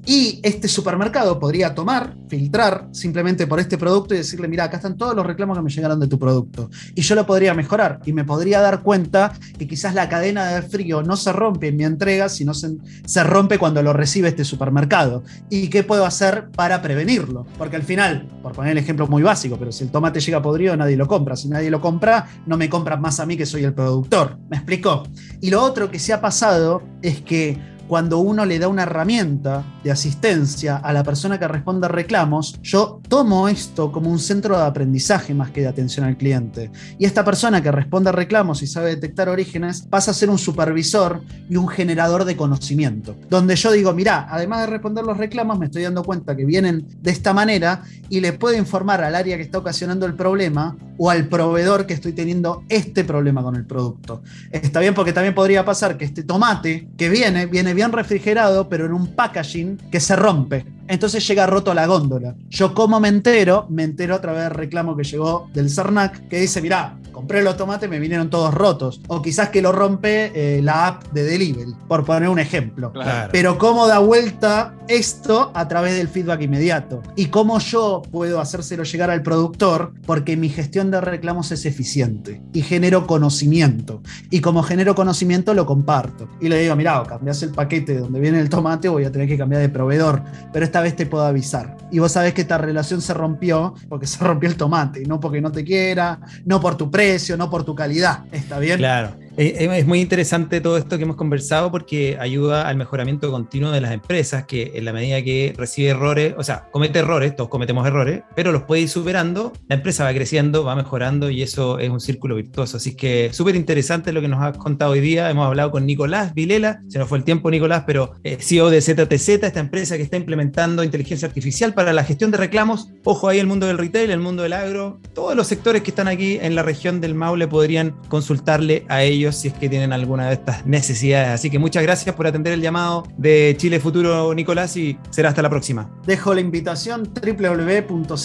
[0.05, 4.97] Y este supermercado podría tomar, filtrar simplemente por este producto y decirle, mira, acá están
[4.97, 6.69] todos los reclamos que me llegaron de tu producto.
[6.95, 10.61] Y yo lo podría mejorar y me podría dar cuenta que quizás la cadena de
[10.63, 14.43] frío no se rompe en mi entrega, sino se, se rompe cuando lo recibe este
[14.43, 15.23] supermercado.
[15.49, 17.45] ¿Y qué puedo hacer para prevenirlo?
[17.57, 20.75] Porque al final, por poner el ejemplo muy básico, pero si el tomate llega podrido,
[20.75, 21.35] nadie lo compra.
[21.35, 24.37] Si nadie lo compra, no me compran más a mí que soy el productor.
[24.49, 25.03] ¿Me explico?
[25.41, 27.57] Y lo otro que se ha pasado es que
[27.91, 32.57] cuando uno le da una herramienta de asistencia a la persona que responde a reclamos,
[32.63, 36.71] yo tomo esto como un centro de aprendizaje más que de atención al cliente.
[36.97, 40.37] Y esta persona que responde a reclamos y sabe detectar orígenes pasa a ser un
[40.37, 43.17] supervisor y un generador de conocimiento.
[43.29, 46.87] Donde yo digo, mira, además de responder los reclamos, me estoy dando cuenta que vienen
[47.01, 51.09] de esta manera y le puedo informar al área que está ocasionando el problema o
[51.09, 54.21] al proveedor que estoy teniendo este problema con el producto.
[54.49, 58.85] Está bien porque también podría pasar que este tomate que viene, viene bien refrigerado, pero
[58.85, 60.65] en un packaging que se rompe.
[60.87, 62.35] Entonces llega roto a la góndola.
[62.49, 66.41] Yo como me entero, me entero a través del reclamo que llegó del CERNAC, que
[66.41, 68.99] dice, mirá, compré los tomates, me vinieron todos rotos.
[69.07, 72.91] O quizás que lo rompe eh, la app de delivery, por poner un ejemplo.
[73.31, 77.01] Pero cómo da vuelta esto a través del feedback inmediato.
[77.15, 82.41] Y cómo yo puedo hacérselo llegar al productor, porque mi gestión de reclamos es eficiente.
[82.51, 84.01] Y genero conocimiento.
[84.29, 86.27] Y como genero conocimiento, lo comparto.
[86.41, 89.37] Y le digo, mirá, cambias el paquete donde viene el tomate, voy a tener que
[89.37, 90.23] cambiar de proveedor.
[90.51, 91.77] Pero esta vez te puedo avisar.
[91.91, 95.41] Y vos sabés que esta relación se rompió porque se rompió el tomate, no porque
[95.41, 98.25] no te quiera, no por tu precio, no por tu calidad.
[98.31, 98.77] ¿Está bien?
[98.77, 99.15] Claro.
[99.37, 103.71] Eh, eh, es muy interesante todo esto que hemos conversado porque ayuda al mejoramiento continuo
[103.71, 107.49] de las empresas que en la medida que recibe errores, o sea, comete errores, todos
[107.49, 111.79] cometemos errores, pero los puede ir superando, la empresa va creciendo, va mejorando y eso
[111.79, 112.77] es un círculo virtuoso.
[112.77, 115.29] Así que súper interesante lo que nos has contado hoy día.
[115.29, 118.81] Hemos hablado con Nicolás Vilela, se nos fue el tiempo Nicolás, pero eh, CEO de
[118.81, 122.89] ZTZ, esta empresa que está implementando inteligencia artificial para la gestión de reclamos.
[123.05, 126.09] Ojo ahí el mundo del retail, el mundo del agro, todos los sectores que están
[126.09, 130.27] aquí en la región del Maule podrían consultarle a ellos si es que tienen alguna
[130.27, 131.29] de estas necesidades.
[131.29, 135.41] Así que muchas gracias por atender el llamado de Chile Futuro, Nicolás, y será hasta
[135.41, 135.89] la próxima.
[136.05, 138.21] Dejo la invitación www.ztz.ai,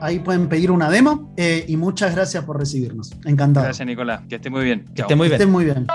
[0.00, 3.10] ahí pueden pedir una demo eh, y muchas gracias por recibirnos.
[3.24, 3.64] Encantado.
[3.64, 4.22] Gracias, Nicolás.
[4.28, 4.84] Que esté muy bien.
[4.94, 5.38] Que esté muy bien.
[5.38, 5.86] Que esté muy bien.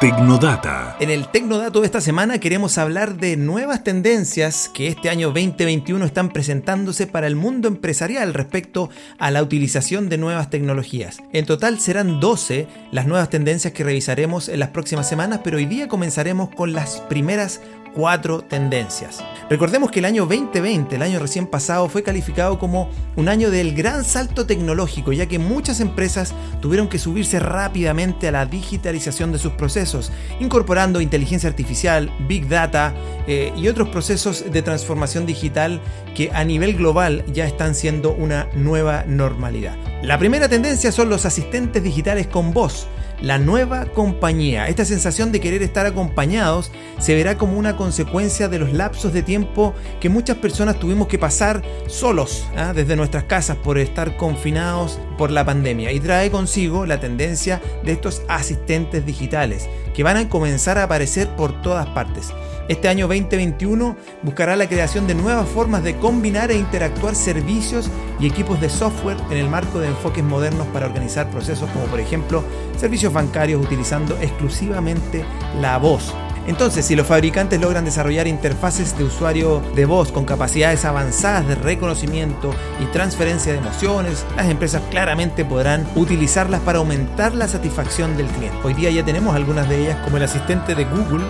[0.00, 0.96] Tecnodata.
[1.00, 6.04] En el Tecnodato de esta semana queremos hablar de nuevas tendencias que este año 2021
[6.04, 11.18] están presentándose para el mundo empresarial respecto a la utilización de nuevas tecnologías.
[11.32, 15.66] En total serán 12 las nuevas tendencias que revisaremos en las próximas semanas, pero hoy
[15.66, 17.60] día comenzaremos con las primeras
[17.94, 19.24] cuatro tendencias.
[19.50, 23.74] Recordemos que el año 2020, el año recién pasado, fue calificado como un año del
[23.74, 29.38] gran salto tecnológico, ya que muchas empresas tuvieron que subirse rápidamente a la digitalización de
[29.38, 32.94] sus procesos, incorporando inteligencia artificial, big data
[33.26, 35.80] eh, y otros procesos de transformación digital
[36.14, 39.76] que a nivel global ya están siendo una nueva normalidad.
[40.02, 42.86] La primera tendencia son los asistentes digitales con voz
[43.20, 44.68] la nueva compañía.
[44.68, 49.22] Esta sensación de querer estar acompañados se verá como una consecuencia de los lapsos de
[49.22, 52.72] tiempo que muchas personas tuvimos que pasar solos ¿ah?
[52.74, 57.92] desde nuestras casas por estar confinados por la pandemia y trae consigo la tendencia de
[57.92, 62.32] estos asistentes digitales que van a comenzar a aparecer por todas partes.
[62.68, 67.90] Este año 2021 buscará la creación de nuevas formas de combinar e interactuar servicios
[68.20, 71.98] y equipos de software en el marco de enfoques modernos para organizar procesos como por
[71.98, 72.44] ejemplo
[72.76, 75.24] servicios bancarios utilizando exclusivamente
[75.62, 76.14] la voz
[76.48, 81.54] entonces, si los fabricantes logran desarrollar interfaces de usuario de voz con capacidades avanzadas de
[81.54, 88.28] reconocimiento y transferencia de emociones, las empresas claramente podrán utilizarlas para aumentar la satisfacción del
[88.28, 88.56] cliente.
[88.64, 91.22] Hoy día ya tenemos algunas de ellas como el asistente de Google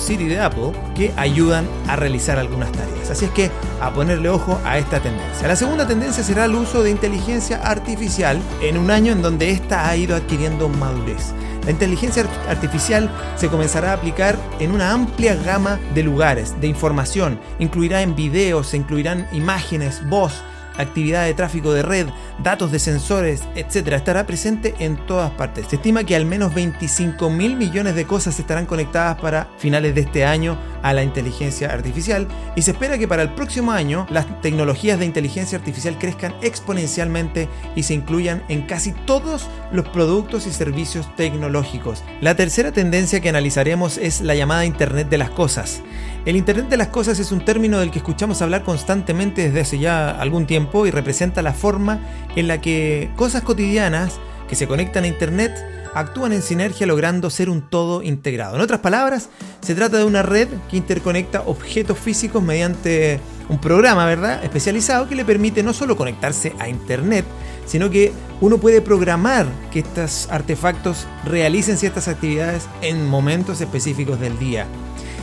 [0.00, 3.10] Siri de Apple que ayudan a realizar algunas tareas.
[3.10, 5.46] Así es que a ponerle ojo a esta tendencia.
[5.46, 9.88] La segunda tendencia será el uso de inteligencia artificial en un año en donde esta
[9.88, 11.32] ha ido adquiriendo madurez.
[11.64, 17.38] La inteligencia artificial se comenzará a aplicar en una amplia gama de lugares, de información.
[17.58, 20.42] Incluirá en videos, se incluirán imágenes, voz,
[20.80, 22.06] actividad de tráfico de red,
[22.42, 23.88] datos de sensores, etc.
[23.92, 25.66] Estará presente en todas partes.
[25.68, 30.02] Se estima que al menos 25 mil millones de cosas estarán conectadas para finales de
[30.02, 32.26] este año a la inteligencia artificial
[32.56, 37.48] y se espera que para el próximo año las tecnologías de inteligencia artificial crezcan exponencialmente
[37.76, 42.02] y se incluyan en casi todos los productos y servicios tecnológicos.
[42.20, 45.82] La tercera tendencia que analizaremos es la llamada Internet de las Cosas.
[46.24, 49.78] El Internet de las Cosas es un término del que escuchamos hablar constantemente desde hace
[49.78, 52.00] ya algún tiempo y representa la forma
[52.36, 54.18] en la que cosas cotidianas
[54.48, 58.56] que se conectan a Internet actúan en sinergia logrando ser un todo integrado.
[58.56, 59.28] En otras palabras,
[59.60, 64.44] se trata de una red que interconecta objetos físicos mediante un programa, ¿verdad?
[64.44, 67.24] Especializado que le permite no solo conectarse a Internet,
[67.66, 74.38] sino que uno puede programar que estos artefactos realicen ciertas actividades en momentos específicos del
[74.38, 74.66] día.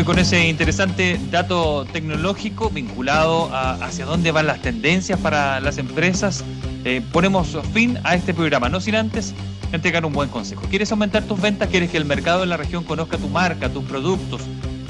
[0.05, 6.43] Con ese interesante dato tecnológico vinculado a hacia dónde van las tendencias para las empresas,
[6.85, 9.35] eh, ponemos fin a este programa, no sin antes
[9.71, 10.63] entregar un buen consejo.
[10.69, 11.69] ¿Quieres aumentar tus ventas?
[11.69, 14.41] ¿Quieres que el mercado en la región conozca tu marca, tus productos?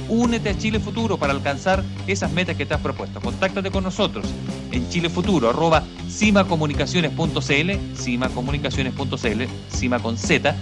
[0.08, 3.20] Únete a Chile Futuro para alcanzar esas metas que te has propuesto.
[3.20, 4.26] Contáctate con nosotros
[4.72, 10.56] en Chile Futuro, arroba cimacomunicaciones.cl, cimacomunicaciones.cl, cima con Z,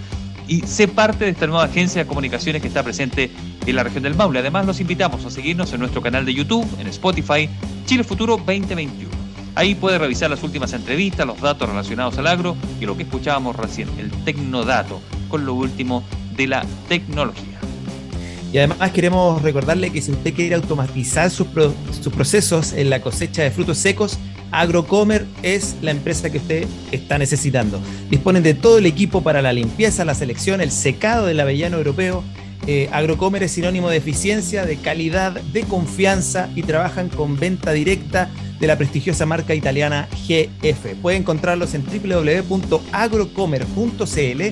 [0.50, 3.30] y sé parte de esta nueva agencia de comunicaciones que está presente
[3.64, 4.40] en la región del Maule.
[4.40, 7.48] Además, los invitamos a seguirnos en nuestro canal de YouTube, en Spotify,
[7.86, 9.08] Chile Futuro 2021.
[9.54, 13.54] Ahí puede revisar las últimas entrevistas, los datos relacionados al agro y lo que escuchábamos
[13.54, 16.02] recién, el Tecnodato, con lo último
[16.34, 17.60] de la tecnología.
[18.52, 21.46] Y además queremos recordarle que si usted quiere automatizar sus,
[22.02, 24.18] sus procesos en la cosecha de frutos secos,
[24.52, 27.80] Agrocomer es la empresa que usted está necesitando.
[28.10, 32.22] Disponen de todo el equipo para la limpieza, la selección, el secado del avellano europeo.
[32.66, 38.28] Eh, Agrocomer es sinónimo de eficiencia, de calidad, de confianza y trabajan con venta directa
[38.60, 40.94] de la prestigiosa marca italiana GF.
[41.00, 44.42] Puede encontrarlos en www.agrocomer.cl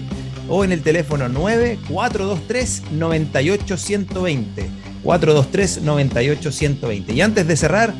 [0.49, 4.89] o en el teléfono 9423 98120.
[5.03, 7.13] 423 98120.
[7.13, 7.93] Y antes de cerrar,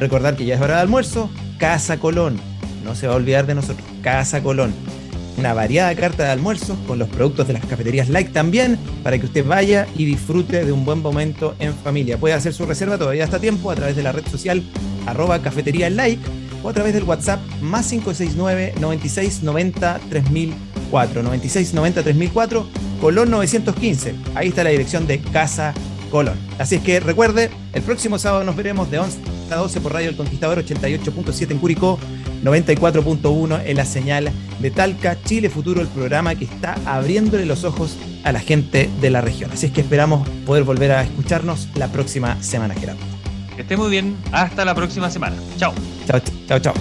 [0.00, 1.30] recordar que ya es hora de almuerzo.
[1.58, 2.40] Casa Colón.
[2.84, 3.86] No se va a olvidar de nosotros.
[4.02, 4.72] Casa Colón.
[5.36, 9.26] Una variada carta de almuerzo con los productos de las cafeterías Like también para que
[9.26, 12.18] usted vaya y disfrute de un buen momento en familia.
[12.18, 14.62] Puede hacer su reserva todavía hasta tiempo a través de la red social
[15.06, 16.20] arroba cafetería like
[16.62, 22.66] o a través del WhatsApp más 569 96 90 3004 96 90 3004
[23.00, 24.14] Colón 915.
[24.34, 25.72] Ahí está la dirección de Casa
[26.10, 26.36] Colón.
[26.58, 30.10] Así es que recuerde, el próximo sábado nos veremos de 11 hasta 12 por Radio
[30.10, 31.98] El Conquistador 88.7 en Curicó,
[32.44, 34.30] 94.1 en la señal
[34.60, 35.20] de Talca.
[35.24, 39.50] Chile Futuro, el programa que está abriéndole los ojos a la gente de la región.
[39.50, 43.00] Así es que esperamos poder volver a escucharnos la próxima semana, Gerardo.
[43.56, 44.16] Que esté muy bien.
[44.30, 45.34] Hasta la próxima semana.
[45.56, 45.74] Chao.
[46.06, 46.74] Chao, chao, chao.